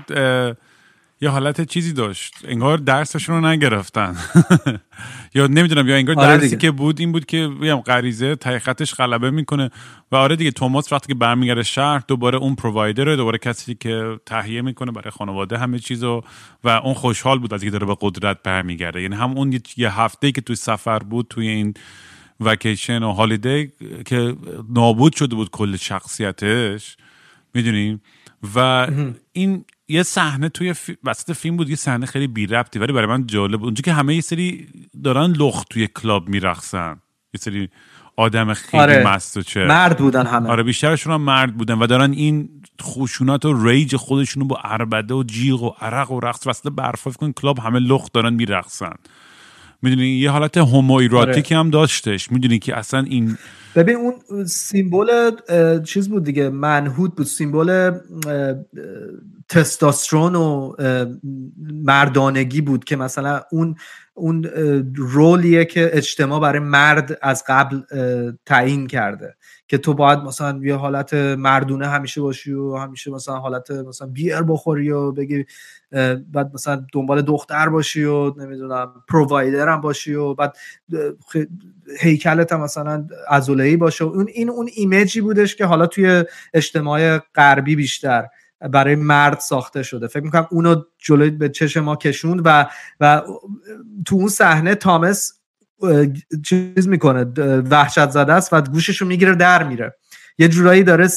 [1.21, 2.33] یه حالت چیزی داشت.
[2.47, 4.15] انگار درسشون رو نگرفتن.
[5.35, 9.31] یا نمی‌دونم یا انگار آره درسی که بود این بود که بگم غریزه تحقیقتش غلبه
[9.31, 9.69] می‌کنه
[10.11, 14.61] و آره دیگه توماس وقتی که برمیگرده شهر دوباره اون پرووایدر دوباره کسی که تهیه
[14.61, 16.23] می‌کنه برای خانواده همه چیزو
[16.63, 19.01] و اون خوشحال بود از اینکه داره به قدرت برمیگرده.
[19.01, 21.73] یعنی هم اون یه هفته که توی سفر بود توی این
[22.39, 23.71] وکیشن و هالیدی
[24.05, 24.35] که
[24.69, 26.97] نابود شده بود کل شخصیتش
[27.53, 28.01] می‌دونیم
[28.55, 28.87] و
[29.33, 30.73] این یه صحنه توی
[31.03, 33.63] وسط فیلم بود یه صحنه خیلی بی ربطی ولی برای من جالب بود.
[33.63, 34.67] اونجا که همه یه سری
[35.03, 37.01] دارن لخت توی کلاب میرقصن.
[37.33, 37.69] یه سری
[38.17, 39.03] آدم خیلی آره.
[39.07, 39.65] مست و چه.
[39.65, 40.49] مرد بودن همه.
[40.49, 42.49] آره بیشترشون هم مرد بودن و دارن این
[42.81, 47.31] خشونت و ریج خودشونو با عربده و جیغ و عرق و رقص وسط برفا کن
[47.31, 48.93] کلاب همه لخت دارن میرقصن.
[49.81, 51.65] می‌دونی یه حالت هوموایراتیکی آره.
[51.65, 52.31] هم داشتش.
[52.31, 53.37] می‌دونی که اصلا این
[53.77, 55.31] ببین اون سیمبل
[55.83, 57.25] چیز بود دیگه منحود بود.
[57.25, 57.99] سیمبل
[59.49, 60.73] تستاسترون و
[61.83, 63.75] مردانگی بود که مثلا اون
[64.13, 64.43] اون
[64.95, 67.81] رولیه که اجتماع برای مرد از قبل
[68.45, 69.36] تعیین کرده.
[69.67, 74.41] که تو باید مثلا یه حالت مردونه همیشه باشی و همیشه مثلا حالت مثلا بیر
[74.41, 75.45] بخوری و بگی
[76.31, 80.57] بعد مثلا دنبال دختر باشی و نمی‌دونم پرووایدر هم باشی و بعد
[81.99, 83.07] هیکلت هم مثلا
[83.47, 88.27] ای باشه و اون این اون ایمیجی بودش که حالا توی اجتماع غربی بیشتر
[88.71, 90.07] برای مرد ساخته شده.
[90.07, 93.21] فکر می‌کنم اونو جلوی به چشم ما کشوند و و
[94.05, 95.33] تو اون صحنه تامس
[96.45, 97.23] چیز می‌کنه
[97.71, 99.95] وحشت زده است و گوشش رو می‌گیره در میره.
[100.37, 101.07] یه جورایی داره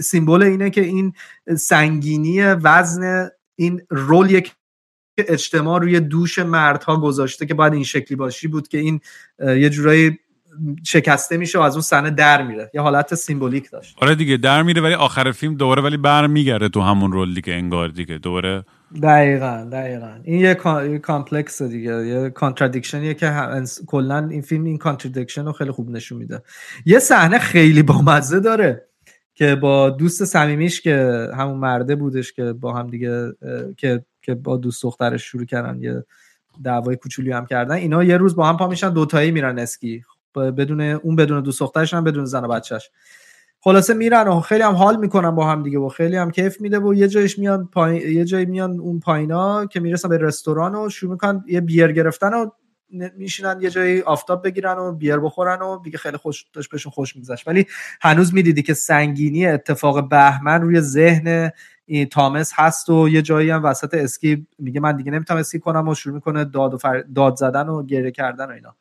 [0.00, 1.12] سیمبل اینه که این
[1.58, 4.52] سنگینی وزن این رول یک
[5.18, 9.00] اجتماع روی دوش مردها گذاشته که باید این شکلی باشی بود که این
[9.40, 10.18] یه جورایی
[10.86, 12.70] شکسته میشه و از اون صحنه در میره.
[12.74, 13.96] یه حالت سیمبولیک داشت.
[14.00, 17.88] آره دیگه در میره ولی آخر فیلم دوباره ولی برمیگرده تو همون رول دیگه انگار
[17.88, 18.18] دیگه.
[18.18, 18.64] دوباره
[19.02, 20.20] دقیقا دقیقا.
[20.22, 20.54] این یه
[20.98, 22.06] complex دیگه.
[22.06, 23.32] یه contradiction یه که
[23.86, 26.42] کلا این فیلم این contradiction رو خیلی خوب نشون میده.
[26.84, 28.88] یه صحنه خیلی بامزه داره
[29.34, 33.32] که با دوست صمیمیش که همون مرده بودش که با هم دیگه
[33.76, 36.04] که که با دوست دخترش شروع کردن یه
[36.64, 40.04] دعوای کوچولی هم کردن اینا یه روز با هم پا میشن دوتایی میرن اسکی.
[40.34, 42.90] بدون اون بدون دوست دخترش هم بدون زن و بچهش
[43.64, 46.78] خلاصه میرن و خیلی هم حال می‌کنن با هم دیگه و خیلی هم کیف میده
[46.78, 50.88] و یه جایش میان پایین یه جایی میان اون پایینا که می‌رسن به رستوران و
[50.88, 52.50] شروع می‌کنن یه beer گرفتن و
[53.16, 57.16] میشینن یه جایی آفتاب بگیرن و بیر بخورن و دیگه خیلی خوش داشت بهشون خوش
[57.16, 57.48] میگذشت.
[57.48, 57.66] ولی
[58.00, 61.50] هنوز می‌دیدی که سنگینی اتفاق بهمن روی ذهن
[62.10, 65.94] تامس هست و یه جایی هم وسط اسکی میگه من دیگه نمی‌تونم اسکی کنم و
[65.94, 66.78] شروع می‌کنه داد و
[67.14, 68.76] داد زدن و گریه کردن و اینا.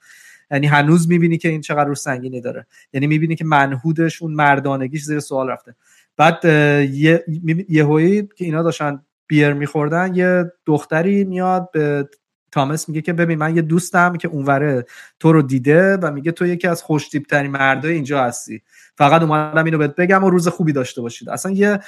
[0.51, 2.65] یعنی هنوز می‌بینی که این چقدر رو سنگینی داره.
[2.93, 5.75] یعنی می‌بینی که منهودش اون مردانگیش زیر سوال رفته.
[6.17, 6.45] بعد
[6.93, 7.23] یه
[7.69, 12.09] یهویی که اینا داشتن بیر میخوردن یه دختری میاد به
[12.53, 14.85] تامس میگه که ببین من یه دوستم که اونوره
[15.19, 18.61] تو رو دیده و میگه تو یکی از خوشتیب ترین مردای اینجا هستی.
[18.97, 21.29] فقط اومدم اینو بهت بگم و روز خوبی داشته باشید.
[21.29, 21.79] اصلا یه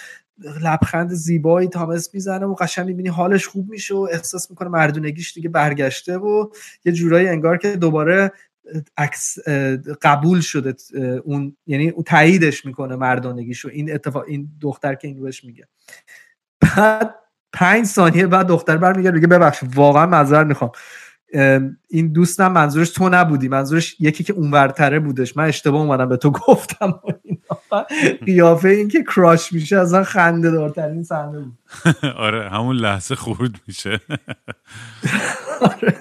[0.61, 5.49] لبخند زیبایی تامس می‌زنه و قشنگ می‌بینی حالش خوب میشه و احساس می‌کنه مردونگیش دیگه
[5.49, 6.49] برگشته و
[6.85, 8.31] یه جورایی انگار که دوباره
[8.97, 9.37] عکس
[10.01, 10.75] قبول شده
[11.23, 15.67] اون یعنی تاییدش می‌کنه مردانگیشو این اتفاق این دختر که این بهش میگه.
[16.61, 17.15] بعد
[17.55, 20.71] پنج ثانیه بعد دختر برمیگرده میگه ببخشید واقعا معذرت می‌خوام.
[21.89, 25.37] این دوستم منظورش تو نبودی منظورش یکی که اونورتره بودش.
[25.37, 26.99] من اشتباه اومدم به تو گفتم
[28.25, 31.57] قیافه این که کراش میشه از خنده دارترین صحنه بود.
[32.17, 33.99] آره همون لحظه خورد میشه.
[35.61, 35.95] آره.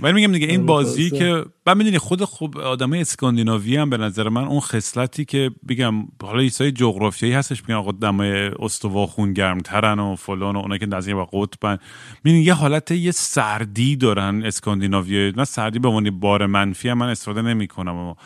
[0.00, 4.28] ولی میگم دیگه این بازی که من می‌دونی خود خوب آدم اسکاندیناوی هم به نظر
[4.28, 9.98] من اون خصلتی که بگم حالا ایسای جغرافیایی هستش میگن آقا دمای استوا خون گرمترن
[9.98, 11.78] و فلان و اونا که نزدیک به قطبن.
[12.24, 17.08] می‌دونی یه حالت یه سردی دارن اسکاندیناوی نه سردی به عنوان بار منفی هم من
[17.08, 18.16] استفاده نمی‌کنم اما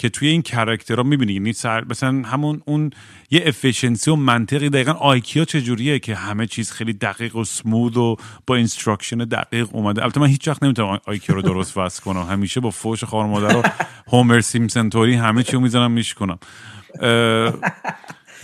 [0.00, 1.32] که توی این character ها می‌بینی.
[1.32, 2.90] یعنی سر مثلا همون اون
[3.30, 8.16] یه efficiency و منطقی دقیقا آیکیا چجوریه که همه چیز خیلی دقیق و سمود و
[8.46, 10.02] با instruction دقیق اومده.
[10.02, 12.22] البته من هیچ وقت نمی‌تونم آیکیا رو درست وصل کنم.
[12.22, 13.62] همیشه با فوش خوار مادر و
[14.06, 16.38] هومر سیمسن توری همه چی رو می‌زنم میشکنم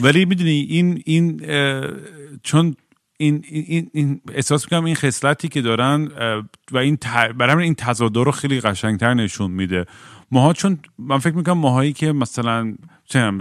[0.01, 1.41] ولی می‌دونی این این
[2.43, 2.77] چون
[3.19, 6.09] این, این, این احساس می‌کنم این خصلتی که دارن
[6.73, 6.99] و این
[7.39, 9.87] برای این تضاد رو خیلی قشنگتر نشون میده.
[10.31, 12.75] ماها چون من فکر می‌کنم ماهایی که مثلا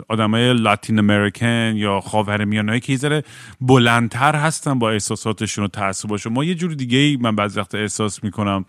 [0.08, 3.24] آدمای لاتین امریکن یا خاور میانایی که یه
[3.62, 8.24] بلندتر هستن با احساساتشون و تعصباشون ما یه جور دیگه ای من بعضی وقت احساس
[8.24, 8.66] می‌کنم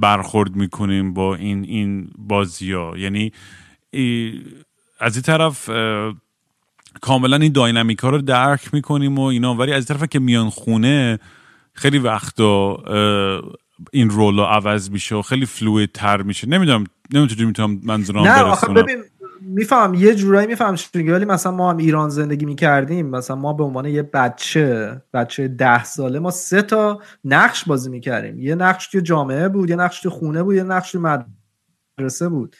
[0.00, 3.32] برخورد می‌کنیم با این این بازی ها یعنی
[5.00, 5.70] از این طرف
[7.00, 9.54] کاملا این داینامیک ها رو درک می‌کنیم و اینا.
[9.54, 11.18] ولی از طرف که میان خونه
[11.72, 12.76] خیلی وقتا
[13.92, 16.48] این رول عوض میشه و خیلی فلوید تر میشه.
[16.48, 18.98] نمی‌دونم نمی‌دونم چجوری می‌تونم منظورم نه آخه ببین
[19.40, 23.06] میفهم یه جورایی میفهم ولی مثلا ما هم ایران زندگی می‌کردیم.
[23.06, 28.40] مثلا ما به عنوان یه بچه بچه ده ساله ما سه تا نقش بازی می‌کردیم.
[28.40, 31.00] یه نقش توی جامعه بود یه نقش توی خونه بود یه نقش توی
[31.98, 32.56] مدرسه بود.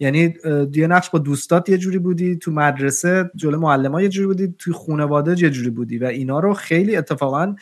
[0.00, 0.34] یعنی
[0.74, 4.72] یه نقش با دوستات یه جوری بودی تو مدرسه جلو معلم یه جوری بودی توی
[4.72, 7.54] خانواده یه جوری بودی و اینا رو خیلی اتفاقا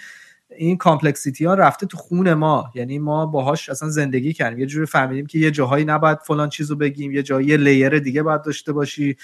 [0.51, 2.71] این complexity ها رفته تو خون ما.
[2.75, 4.59] یعنی ما باهاش اصلا زندگی کردیم.
[4.59, 7.13] یه جوری فهمیدیم که یه جاهایی نباید فلان چیزو بگیم.
[7.13, 9.17] یه جایی یه layer دیگه باید داشته باشی.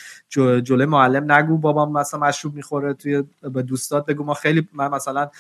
[0.63, 1.59] جلوی معلم نگو.
[1.59, 4.25] بابام مثلا مشروب می‌خوره توی به دوستات بگو.
[4.25, 5.31] ما خیلی من مثلا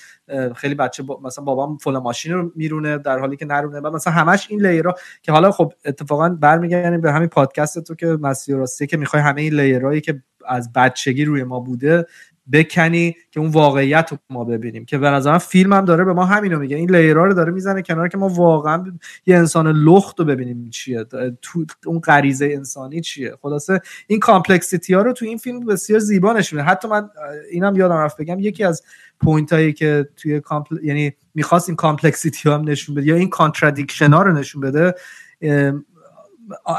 [0.54, 3.80] خیلی بچه با مثلا بابام فلان ماشین رو میرونه در حالی که نرونه.
[3.80, 7.94] و مثلا همش این layer ها که حالا خب اتفاقا برمیگردیم به همین پادکست تو
[7.94, 11.60] که مستی و راستی که می‌خوای همه این layer هایی که از بچگی روی ما
[11.60, 12.06] بوده
[12.52, 14.84] بکنی که اون واقعیت رو ما ببینیم.
[14.84, 16.76] که به نظرم فیلم هم داره به ما همینو میگه.
[16.76, 18.84] این layer ا رو داره می‌زنه کنار که ما واقعا
[19.26, 21.04] یه انسان لخت رو ببینیم چیه.
[21.42, 23.34] تو اون غریزه انسانی چیه.
[23.42, 26.62] خلاصه این complexity ها رو تو این فیلم بسیار زیبا نشونه.
[26.62, 27.10] حتی من
[27.50, 28.82] اینم یادم رفت بگم یکی از
[29.20, 30.84] point هایی که توی comple...
[30.84, 34.94] یعنی می‌خواست این complexity ها هم نشون بده یا این contradiction ها رو نشون بده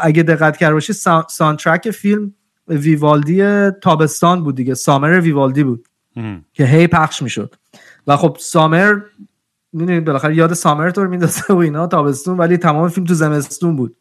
[0.02, 0.94] اگه دقت کرده باشی
[1.30, 2.34] soundtrack فیلم
[2.68, 4.74] ویوالدی تابستان بود دیگه.
[4.74, 5.88] Summer ویوالدی بود
[6.54, 7.56] که هی پخش می‌شد.
[8.08, 9.00] و خب summer
[9.74, 13.96] می‌دونید بالاخره یاد summer تو میندازه و اینا تابستون ولی تمام فیلم تو زمستون بود.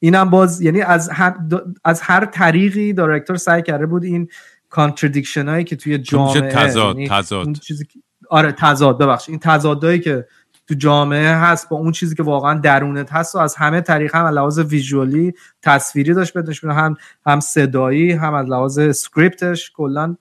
[0.00, 1.36] اینم باز یعنی از هر,
[1.84, 4.28] از هر طریقی director سعی کرده بود این
[4.68, 7.52] contradiction هایی که توی جامعه تضاد یعنی تضاد.
[7.52, 7.84] چیزی
[8.30, 10.26] آره تضاد ببخش این تضادایی که
[10.70, 14.24] تو جامعه هست با اون چیزی که واقعا درونت هست و از همه طریق هم
[14.24, 16.96] از لحاظ visual ی تصویری داشت بدش هم
[17.26, 20.16] هم صدایی هم از لحاظ script ش کلا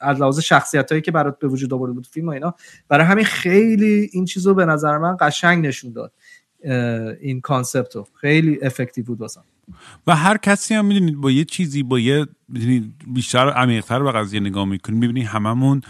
[0.00, 2.54] از لحاظ شخصیت هایی که برات به وجود آورده بود فیلم و اینا.
[2.88, 6.12] برای همین خیلی این چیزو به نظر من قشنگ نشون داد
[7.20, 9.44] این concept رو خیلی effective بود واسم.
[10.06, 12.26] و هر کسی هم می‌دونید با یه چیزی با یه
[13.06, 15.82] بیشتر عمیقتر به قضیه نگاه می‌کنیم می‌بینی هممون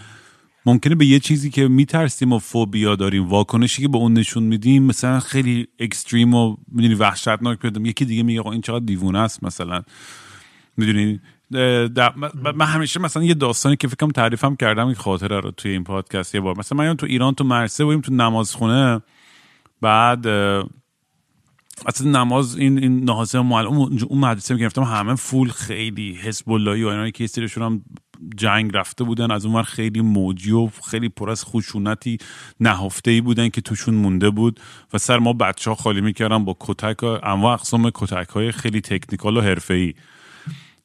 [0.67, 4.83] ممکنه به یه چیزی که میترسیم و فوبیا داریم واکنشی که به اون نشون میدیم
[4.83, 9.83] مثلا خیلی اکستریم و می‌دونی وحشتناک بدم یکی دیگه میگه این چقدر دیوونه است مثلا.
[10.77, 11.21] می‌دونی؟
[12.55, 16.35] من همیشه مثلا یه داستانی که فکرم تعریفم کردم این خاطره رو توی این پادکست
[16.35, 16.59] یه بار.
[16.59, 19.03] مثلا من تو ایران تو مرسه بودیم تو نمازخونه
[19.81, 20.27] بعد
[21.87, 26.89] اصلا نماز این این نهازه معلم اون مدرسه گرفتم همه فول خیلی حزب اللهی و
[26.89, 27.85] اینا که سریشون هم
[28.37, 32.19] جنگ رفته بودن از اونور خیلی موجی و خیلی پر از خشونتی
[32.61, 34.61] نهفته ای بودن که توشون مونده بود
[34.93, 39.37] و سر ما بچه ها خالی می‌کردن با کتک انواع اقسام کتک های خیلی تکنیکال
[39.37, 39.95] و حرفه ای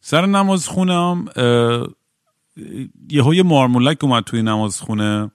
[0.01, 1.25] سر نماز خونه هم
[3.09, 5.31] یه مارمولک اومد توی نماز خونه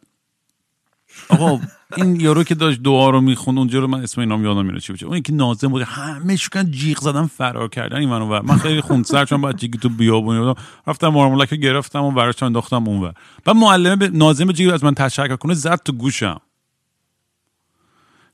[1.29, 1.61] آقا
[1.97, 4.93] این یارو که داشت دعا رو می‌خوند اونجا رو من اسم اینام یادم میره چی
[4.93, 8.81] بشه اون که نازم بود همه شکن جیغ زدن فرار کردن این منو من خیلی
[8.81, 10.55] خونسر چون بعد جیگی تو بیابونی بودم.
[10.87, 15.37] رفتم مارمولک گرفتم و براش انداختم اونور بعد معلم به ناظم جیغ از من تشکر
[15.37, 16.41] کنه زد تو گوشم.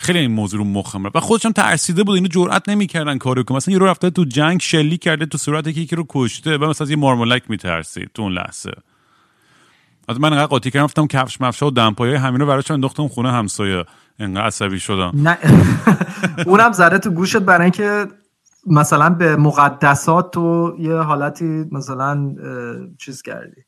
[0.00, 3.56] خیلی این موضوع رو مخم و خودشم ترسیده بود اینو جرئت نمی‌کردن کارو کنه.
[3.56, 6.84] مثلا یه رو رفته تو جنگ شلیک کرده تو صورت یکی رو کشته و مثلا
[6.84, 8.72] از یه مارمولک میترسید تو اون لحظه.
[10.08, 13.32] از من انقدر قاطی کردم رفتم کفش مفشا و دمپایه همین رو براش انداختم خونه
[13.32, 13.84] همسایه.
[14.18, 15.12] انقدر عصبی شدم.
[15.14, 15.38] نه.
[16.46, 18.06] اونم زده تو گوشت برای اینکه
[18.66, 22.34] مثلا به مقدسات تو یه حالتی مثلا
[22.98, 23.62] چیز کردی.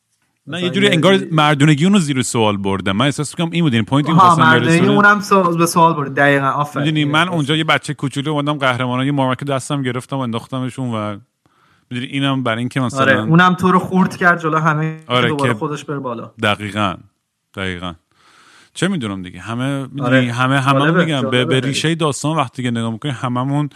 [0.47, 3.85] نه یه جوری انگار مردونگی اونو زیر سوال برده من احساس می‌کنم این بود این
[3.85, 5.23] point این اونم
[5.59, 7.11] به سوال برده دقیقاً آفرین.
[7.11, 11.19] من اونجا یه بچه کوچولو اومدم قهرمانانه یه مارمولک دستم گرفتم و انداختمشون و
[11.91, 15.55] می‌دونی اینم برای اینکه مثلا آره اونم تو رو خورد کرد جلو همه آره دوباره
[15.55, 16.95] خودش بر بالا دقیقا
[17.55, 17.95] دقیقا
[18.75, 20.33] چه می‌دونم دیگه همه آره.
[20.33, 23.69] همه همه میگم به, به ریشه داستان وقتی که نگاه می‌کنیم هممون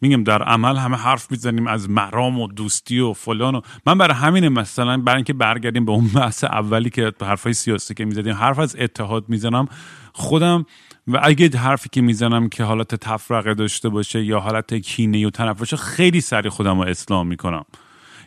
[0.00, 4.14] میگم در عمل همه حرف می‌زنیم از مرام و دوستی و فلان و من برای
[4.14, 8.58] همین مثلا برای اینکه برگردیم به اون بحث اولی که حرفای سیاسی که می‌زدیم حرف
[8.58, 9.68] از اتحاد می‌زنم
[10.12, 10.66] خودم
[11.12, 15.58] و اگه حرفی که می‌زنم که حالت تفرقه داشته باشه یا حالت کینه و طرف
[15.58, 17.64] باشه خیلی سری خودم رو اسلام می‌کنم.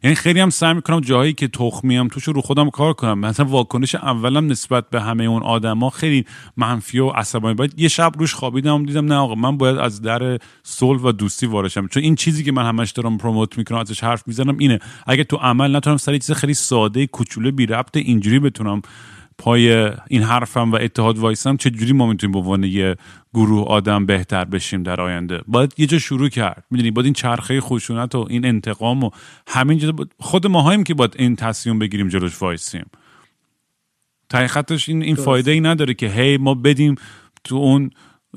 [0.04, 3.20] یعنی خیلی هم سعی می‌کنم جایی که تخمیم توش رو خودم کار کنم.
[3.20, 6.26] مثلا واکنش اولم نسبت به همه اون آدما خیلی
[6.58, 7.54] منفی و عصبانی.
[7.54, 11.46] باید یه شب روش خوابیدم دیدم نه آقا من باید از در صلح و دوستی
[11.46, 14.80] وارشم چون این چیزی که من همش دارم پروموت می‌کنم ازش حرف می‌زنم اینه.
[15.08, 18.82] اگه تو عمل نتونم سر چیز خیلی ساده کوچوله بی ربط اینجوری بتونم
[19.44, 22.96] پای این حرفم و اتحاد وایسم چه جوری ما می‌تونیم به عنوان یه
[23.34, 26.64] گروه آدم بهتر بشیم در آینده؟ باید یه جا شروع کرد.
[26.72, 29.10] می‌دونی باید این چرخه خشونت و این انتقام و
[29.48, 32.86] همین خود ما که باید این تصمیم بگیریم جلوش وایسیم.
[34.48, 36.96] خطش این این فایده ای نداره که هی ما بدیم
[37.44, 37.90] تو اون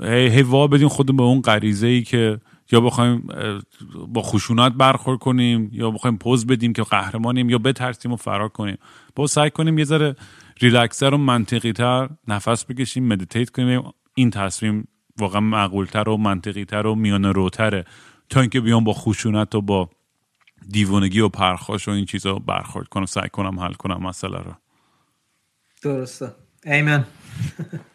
[0.02, 2.40] هی, هی وا بدیم خود به اون غریزه ای که
[2.72, 3.28] یا بخوایم
[4.08, 8.78] با خشونت برخورد کنیم یا بخوایم پز بدیم که قهرمانیم یا بترسیم و فرار کنیم.
[9.14, 10.16] با سعی کنیم یه ذره
[10.60, 13.82] ریلکسر و منطقی تر نفس بکشیم meditate کنیم.
[14.14, 14.88] این تصمیم
[15.18, 17.84] واقعا معقولتر و منطقی تر و میانه روتره.
[18.28, 19.90] تا اینکه بیام با خشونت و با
[20.68, 24.54] دیوانگی و پرخاش و این چیزا برخورد کنم سعی کنم حل کنم مسئله رو.
[25.82, 26.32] درسته.
[26.64, 27.04] I mean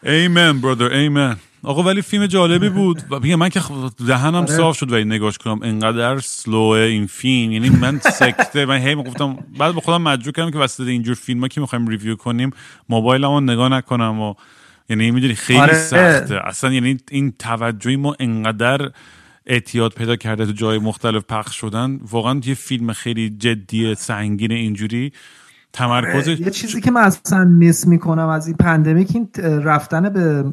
[0.03, 3.03] ایمن برادر ایمن آقا ولی فیلم جالبی بود.
[3.09, 3.61] و من که
[4.07, 4.57] دهنم آره.
[4.57, 5.59] صاف شد و این نگاش کنم.
[5.63, 7.51] انقدر سلوه این فیلم.
[7.51, 11.41] یعنی من سکته من هی گفتم بعد به خودم مجبور کردم که وسط اینجور فیلم
[11.41, 12.51] ها که می‌خوایم ریویو کنیم
[12.89, 14.33] موبایلمو نگاه نکنم و
[14.89, 15.73] یعنی می‌دونی خیلی آره.
[15.73, 16.47] سخته.
[16.47, 18.91] اصلا یعنی این توجهی ما انقدر
[19.45, 21.99] اعتیاد پیدا کرده تو جای مختلف پخش شدن.
[22.11, 25.11] واقعا یه فیلم خیلی جدی سنگین اینجوری.
[25.73, 29.29] تمرکزش یه چیزی که من اصلا miss می‌کنم از این pandemic این
[29.63, 30.45] رفتن به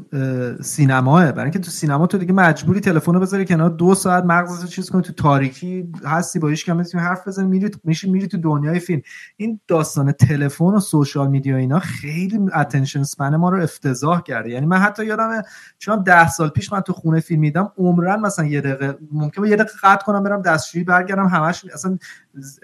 [0.63, 1.33] سینماه.
[1.33, 4.91] برای اینکه تو سینما تو دیگه مجبوری تلفن رو بذاری کنار دو ساعت مغزت چیز
[4.91, 9.03] کنی تو تاریکی هستی با هیچ کم حرف بزنی میری میشی میری تو دنیای فیلم.
[9.37, 14.51] این داستان تلفن و social media اینا خیلی attention span ما رو افتضاح کرده.
[14.51, 15.43] یعنی من حتی یادم
[15.79, 19.57] چون ده سال پیش من تو خونه فیلم می‌دیدم عمراً مثلا یه دقیقه ممکنه یه
[19.57, 21.99] دقیقه قطع کنم برم دستشویی برگردم همش اصلا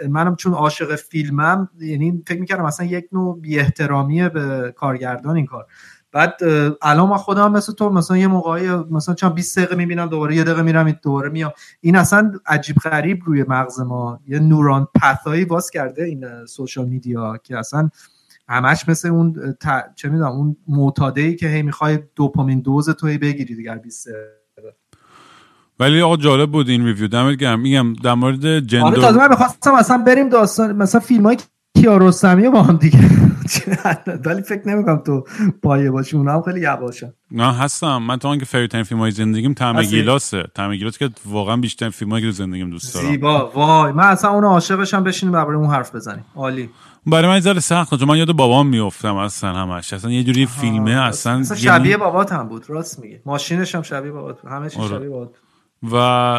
[0.08, 2.64] منم چون عاشق فیلمم یعنی می‌کردم.
[2.64, 5.66] مثلا یک نوع بی احترامی به کارگردان این کار.
[6.12, 6.34] بعد
[6.82, 10.44] الان من خودم مثل تو مثلا یه موقعی مثلا چند 20 دقیقه می‌بینم دوباره یه
[10.44, 11.52] دقیقه میرم دوباره میام.
[11.80, 14.20] این اصلا عجیب غریب روی مغز ما.
[14.26, 17.90] یه نوران پثایی باز کرده این سوشال میدیا که اصلا
[18.48, 19.56] همش مثل اون
[19.96, 24.08] چه می‌دونم اون معتاده ای که هی می‌خوای دوپامین دوز توی بگیری دیگر 20
[25.80, 27.60] ولی آقا جالب بود این ریویو دمت گرم.
[27.60, 31.36] میگم در مورد جندر آره تازه من می‌خواستم اصلا بریم داستان مثلا فیلم های
[31.74, 32.98] کیارستمی با هم دیگه.
[34.26, 35.24] ولی فکر نمی‌کنم تو
[35.62, 36.16] پایه باشی.
[36.16, 37.96] اونها هم خیلی یواشن نه هستم.
[37.98, 40.44] من تا اینکه فری ترین فیلم های زندگیم تعم گیلاسه.
[40.54, 43.06] تعم گیلاس که واقعا بیشتر فیلم هایی که زندگیم دوست دارم.
[43.06, 43.50] زیبا.
[43.54, 46.24] وای من اصلا اون عاشقشم بشینیم برای اون حرف بزنیم.
[46.36, 46.70] عالی.
[47.06, 49.92] برای من ذره سخت چون من یاد بابام میافتم اصلا همش.
[49.92, 52.70] اصلا یه جوری فیلمه اصلا, اصلا شبیه بابات هم بود.
[52.70, 54.88] راست میگه ماشینش هم شبیه بابات همه چی آره.
[54.88, 55.30] شبیه بابات
[55.92, 55.96] و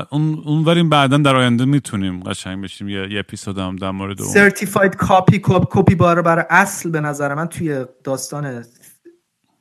[0.10, 2.90] اون اونوریم بعدا در آینده می‌تونیم قشنگ بشیم.
[2.90, 4.32] یه, یه اپیزود هم در مورد اون.
[4.32, 8.66] Certified Copy کپی برابر اصل به نظر من توی داستان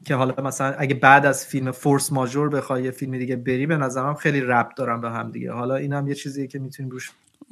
[0.05, 3.77] که حالا مثلا اگه بعد از فیلم فورس ماژور بخوای یه فیلم دیگه بری به
[3.77, 5.53] نظرم خیلی ربط دارن به هم دیگه.
[5.53, 7.11] حالا اینم یه چیزیه که می‌تونیم روش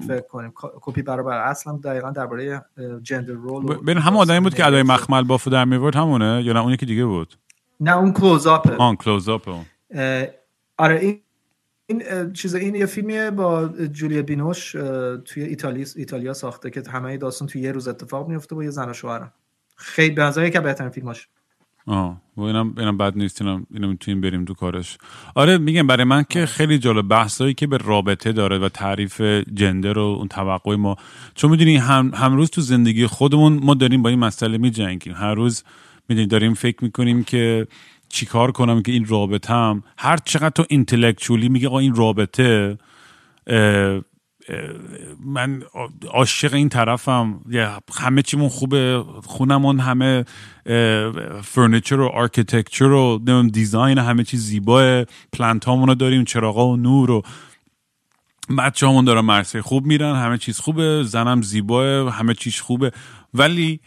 [0.08, 0.52] فکر کنیم.
[0.56, 2.64] کپی برابر اصل هم دقیقا درباره
[3.02, 6.60] gender role ببین هم آدمی بود که ادای مخمل بافو در میورد همونه؟ یا نه
[6.60, 7.34] اون یکی دیگه بود؟
[7.80, 9.48] نه اون کلوز اپ آن کلوز اپ
[10.78, 11.20] آره این
[11.92, 14.72] این چیز این یه فیلمیه با جولیا بینوش
[15.24, 18.90] توی ایتالیا ایتالیا ساخته که همه داستان توی یه روز اتفاق میفته با یه زن
[18.90, 19.32] و شوهرم.
[19.76, 21.28] خیلی به نظر یکی بهترین فیلماش.
[21.86, 24.98] آه و اینم اینم بد نیست اینم اینم می‌تونیم بریم تو کارش.
[25.34, 29.20] آره میگم برای من که خیلی جالب بحثایی که به رابطه داره و تعریف
[29.54, 30.96] gender و اون توقع ما.
[31.34, 35.14] چون می‌دونی هر هر روز تو زندگی خودمون ما داریم با این مسئله میجنگیم.
[35.14, 35.64] هر روز
[36.08, 37.66] می‌دونی داریم فکر می‌کنیم که
[38.12, 42.78] چیکار کنم که این رابطم هر چقدر تو intellectually میگه آقا این رابطه
[45.24, 45.62] من
[46.10, 47.40] عاشق این طرفم.
[47.94, 50.24] همه چیمون خوبه خونمون همه
[51.42, 53.18] furniture و architecture و
[53.52, 55.04] design همه چیز زیباه.
[55.32, 57.22] پلنت رو داریم چراغا و نور و
[58.58, 62.92] بچه همون دارن مرسه خوب میرن همه چیز خوبه زنم زیباه همه چیز خوبه.
[63.34, 63.80] ولی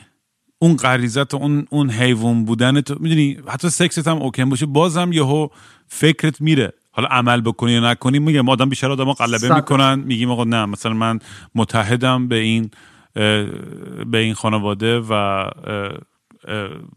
[0.59, 4.65] اون غریزت اون اون حیوان بودن تو می‌دونی؟ حتی سکست هم اوکن باشه.
[4.65, 5.47] بازم یهو
[5.87, 6.73] فکرت میره.
[6.91, 9.99] حالا عمل بکنی یا نکنی میگم آدم بیشتر آدم قلبه می‌کنن.
[9.99, 11.19] میگیم آقا نه مثلا من
[11.55, 12.71] متحدم به این
[14.05, 15.45] به این خانواده و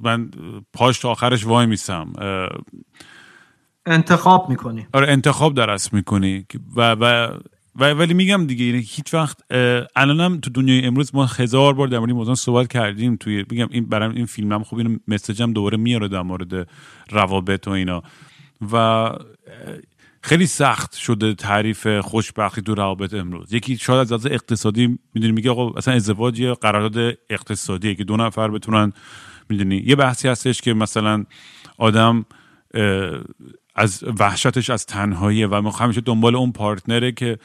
[0.00, 0.30] من
[0.72, 2.12] پاش تا آخرش وای میسم.
[3.86, 4.86] انتخاب می‌کنی.
[4.92, 6.46] آره انتخاب درست می‌کنی.
[6.76, 7.28] و و
[7.78, 9.38] و ولی میگم دیگه یعنی هیچ وقت
[9.96, 13.88] الانم تو دنیای امروز ما هزار بار در مورد موضوع صحبت کردیم توی میگم این
[13.88, 16.68] برام این فیلمم خوب اینو مسیجم دوباره میاره در مورد
[17.10, 18.02] روابط و اینا.
[18.72, 19.10] و
[20.22, 23.52] خیلی سخت شده تعریف خوشبختی تو روابط امروز.
[23.52, 28.16] یکی شاید از لحاظ اقتصادی می‌دونی میگه آقا اصلا ازدواج یه قرارداد اقتصادیه که دو
[28.16, 28.92] نفر بتونن
[29.48, 29.76] می‌دونی.
[29.76, 31.24] یه بحثی هستش که مثلا
[31.78, 32.24] آدم
[33.74, 37.38] از وحشتش از تنهاییه و همیشه دنبال اون پارتنره که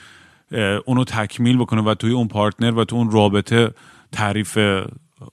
[0.86, 3.72] اونو تکمیل بکنه و توی اون پارتنر و تو اون رابطه
[4.12, 4.58] تعریف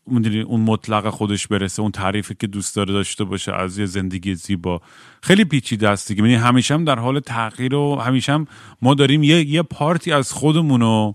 [0.05, 4.81] اون مطلق خودش برسه اون تعریفی که دوست داره داشته باشه از یه زندگی زیبا.
[5.23, 6.23] خیلی پیچیده است دیگه.
[6.23, 8.47] یعنی همیشه هم در حال تغییر و همیشه هم
[8.83, 11.15] ما داریم یه, یه پارتی از خودمون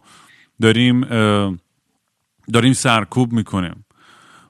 [0.62, 1.02] داریم
[2.54, 3.85] داریم سرکوب می‌کنیم.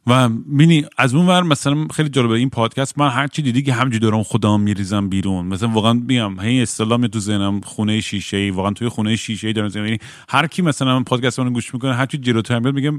[0.07, 3.73] و مینی از اون ور مثلا خیلی جالبه این پادکست من هر چی دیدی که
[3.73, 5.45] همجوری دارم خودم میریزم بیرون.
[5.45, 9.53] مثلا واقعا میگم هی اصطلاح تو ذهنم خونه شیشه ای واقعا توی خونه شیشه ای
[9.53, 9.98] دارم یعنی
[10.30, 12.98] هر کی مثلا پادکست رو گوش می‌کنه هر چی جلوتر میاد میگم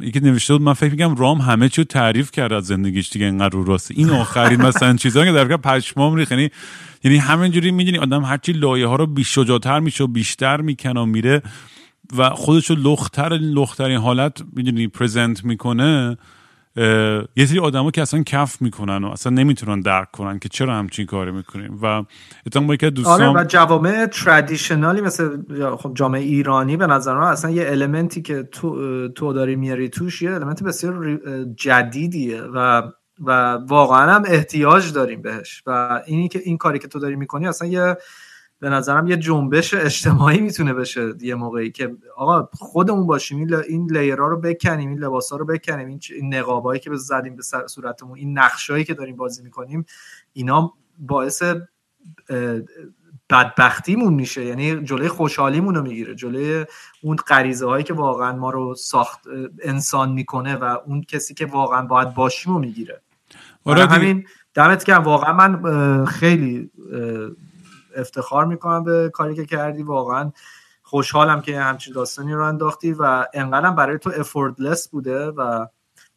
[0.00, 3.26] یکی نوشته بود من فکر میگم رام همه چی رو تعریف کرد از زندگیش دیگه
[3.26, 6.50] انقدر رو راسته این آخرین مثلا چیزا که در پشمام ریخ یعنی
[7.04, 11.42] یعنی همینجوری می‌دونی آدم هرچی لایه ها رو بیشجاعتر میشه و بیشتر می‌کنه و میره
[12.16, 16.16] و خودش رو لختر لخترین حالت می‌دونی پرزنت می‌کنه.
[17.36, 21.06] یه سری آدما که اصلا کف می‌کنن و اصلا نمی‌تونن درک کنن که چرا همچین
[21.06, 21.78] کاری می‌کنیم.
[21.82, 22.04] و
[22.46, 25.38] اتفاقا که دوستان آره و جوامع ترادیشنالی مثل
[25.76, 30.22] خب جامعه ایرانی به نظر من اصلا یه المنتی که تو تو داری میاری توش
[30.22, 31.20] یه المنت بسیار
[31.56, 32.82] جدیدیه و
[33.20, 35.62] و واقعا هم احتیاج داریم بهش.
[35.66, 37.96] و اینی که این کاری که تو داری می‌کنی اصلا یه
[38.60, 43.88] به نظرم یه جنبش اجتماعی می‌تونه بشه یه موقعی که آقا خودمون باشیم این, این
[43.90, 48.38] لیرها رو بکنیم این لباسا رو بکنیم این, این نقابایی که زدیم به صورتمون این
[48.38, 49.86] نقشایی که داریم بازی می‌کنیم
[50.32, 51.42] اینا باعث
[53.30, 54.44] بدبختیمون میشه.
[54.44, 56.14] یعنی جلوی خوشحالیمون رو می‌گیره.
[56.14, 56.64] جلوی
[57.02, 59.20] اون غریزه هایی که واقعا ما رو ساخت
[59.62, 63.00] انسان می‌کنه و اون کسی که واقعا باید باشیم رو می‌گیره
[63.64, 66.70] آره همین دمت که واقعا من خیلی
[67.98, 69.82] افتخار می‌کنم به کاری که کردی.
[69.82, 70.32] واقعا
[70.82, 75.66] خوشحالم که همچین داستانی رو انداختی و انقدرم برای تو افوردلس بوده و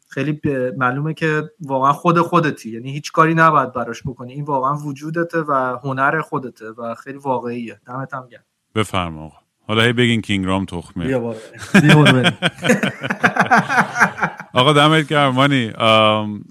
[0.08, 0.40] خیلی
[0.76, 2.70] معلومه که واقعا خود خودتی.
[2.70, 4.32] یعنی هیچ کاری نباید براش بکنی.
[4.32, 7.80] این واقعا وجودته و هنر خودته و خیلی واقعیه.
[7.86, 8.44] دمت هم گرم.
[8.74, 9.32] بفرما
[9.68, 11.06] حالا هی بگین کینگرام تخمه.
[11.06, 11.34] بیا
[12.04, 12.32] بیا.
[14.54, 15.72] آقا دمت گرم مانی.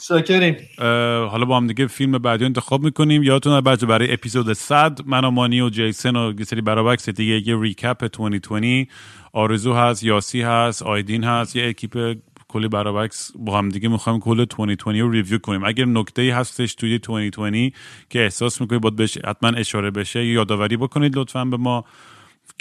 [0.07, 3.23] چاکریم اه، حالا با هم دیگه فیلم بعدی رو انتخاب می‌کنیم.
[3.23, 6.82] یادتون بچه برای اپیزود 100 من و مانی و جیسن و یه سری بر و
[6.82, 8.89] بکس دیگه یه recap 2020
[9.33, 12.17] آرزو هست یاسی هست آیدین هست یه اکیپ
[12.47, 15.63] کلی بر و بکس با هم دیگه می‌خوایم کل 2020 رو review کنیم.
[15.63, 17.75] اگر نکته ای هستش توی 2020
[18.09, 21.85] که احساس می‌کنید باید بهش حتما اشاره بشه یا یادآوری بکنید لطفا به ما.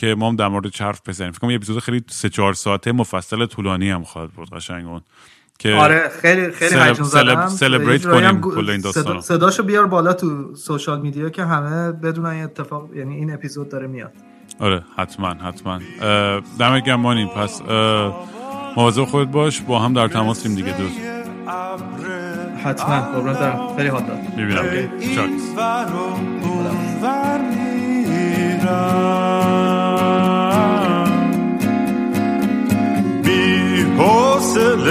[0.01, 1.33] که ما هم در مورد حرف بزنیم.
[1.33, 5.01] فکر کنم یه اپیزود خیلی سه چهار ساعته مفصل طولانی هم خواهد بود قشنگ اون
[5.59, 7.35] که آره خیلی خیلی سلب- هیجان زدم.
[7.35, 9.21] سلب- سلبریت کنیم کل این داستانو.
[9.21, 13.69] صدا- صداشو بیار بالا تو سوشال میدیا که همه بدونن این اتفاق یعنی این اپیزود
[13.69, 14.13] داره میاد.
[14.59, 15.79] آره حتما حتما.
[16.59, 17.63] دمت گرم مانی پس
[18.77, 19.61] مواظب خودت باش.
[19.61, 21.01] با هم در تماسیم دیگه دوست
[22.65, 23.01] حتما.
[23.01, 24.19] قربان دارم خیلی حال داد.
[24.37, 24.65] می‌بینم.
[25.15, 25.51] چاکس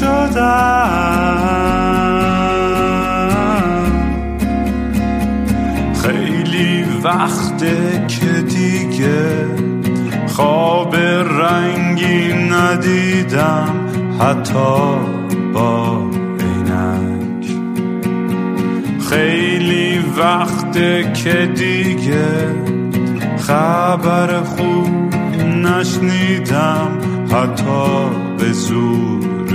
[0.00, 0.98] شدم.
[6.02, 9.46] خیلی وقته که دیگه
[10.26, 13.88] خواب رنگی ندیدم
[14.20, 14.98] حتی
[15.54, 16.02] با
[16.40, 17.46] عینک.
[19.10, 22.54] خیلی وقته که دیگه
[23.38, 25.14] خبر خوب
[25.44, 26.98] نشنیدم
[27.32, 29.37] حتی به زور.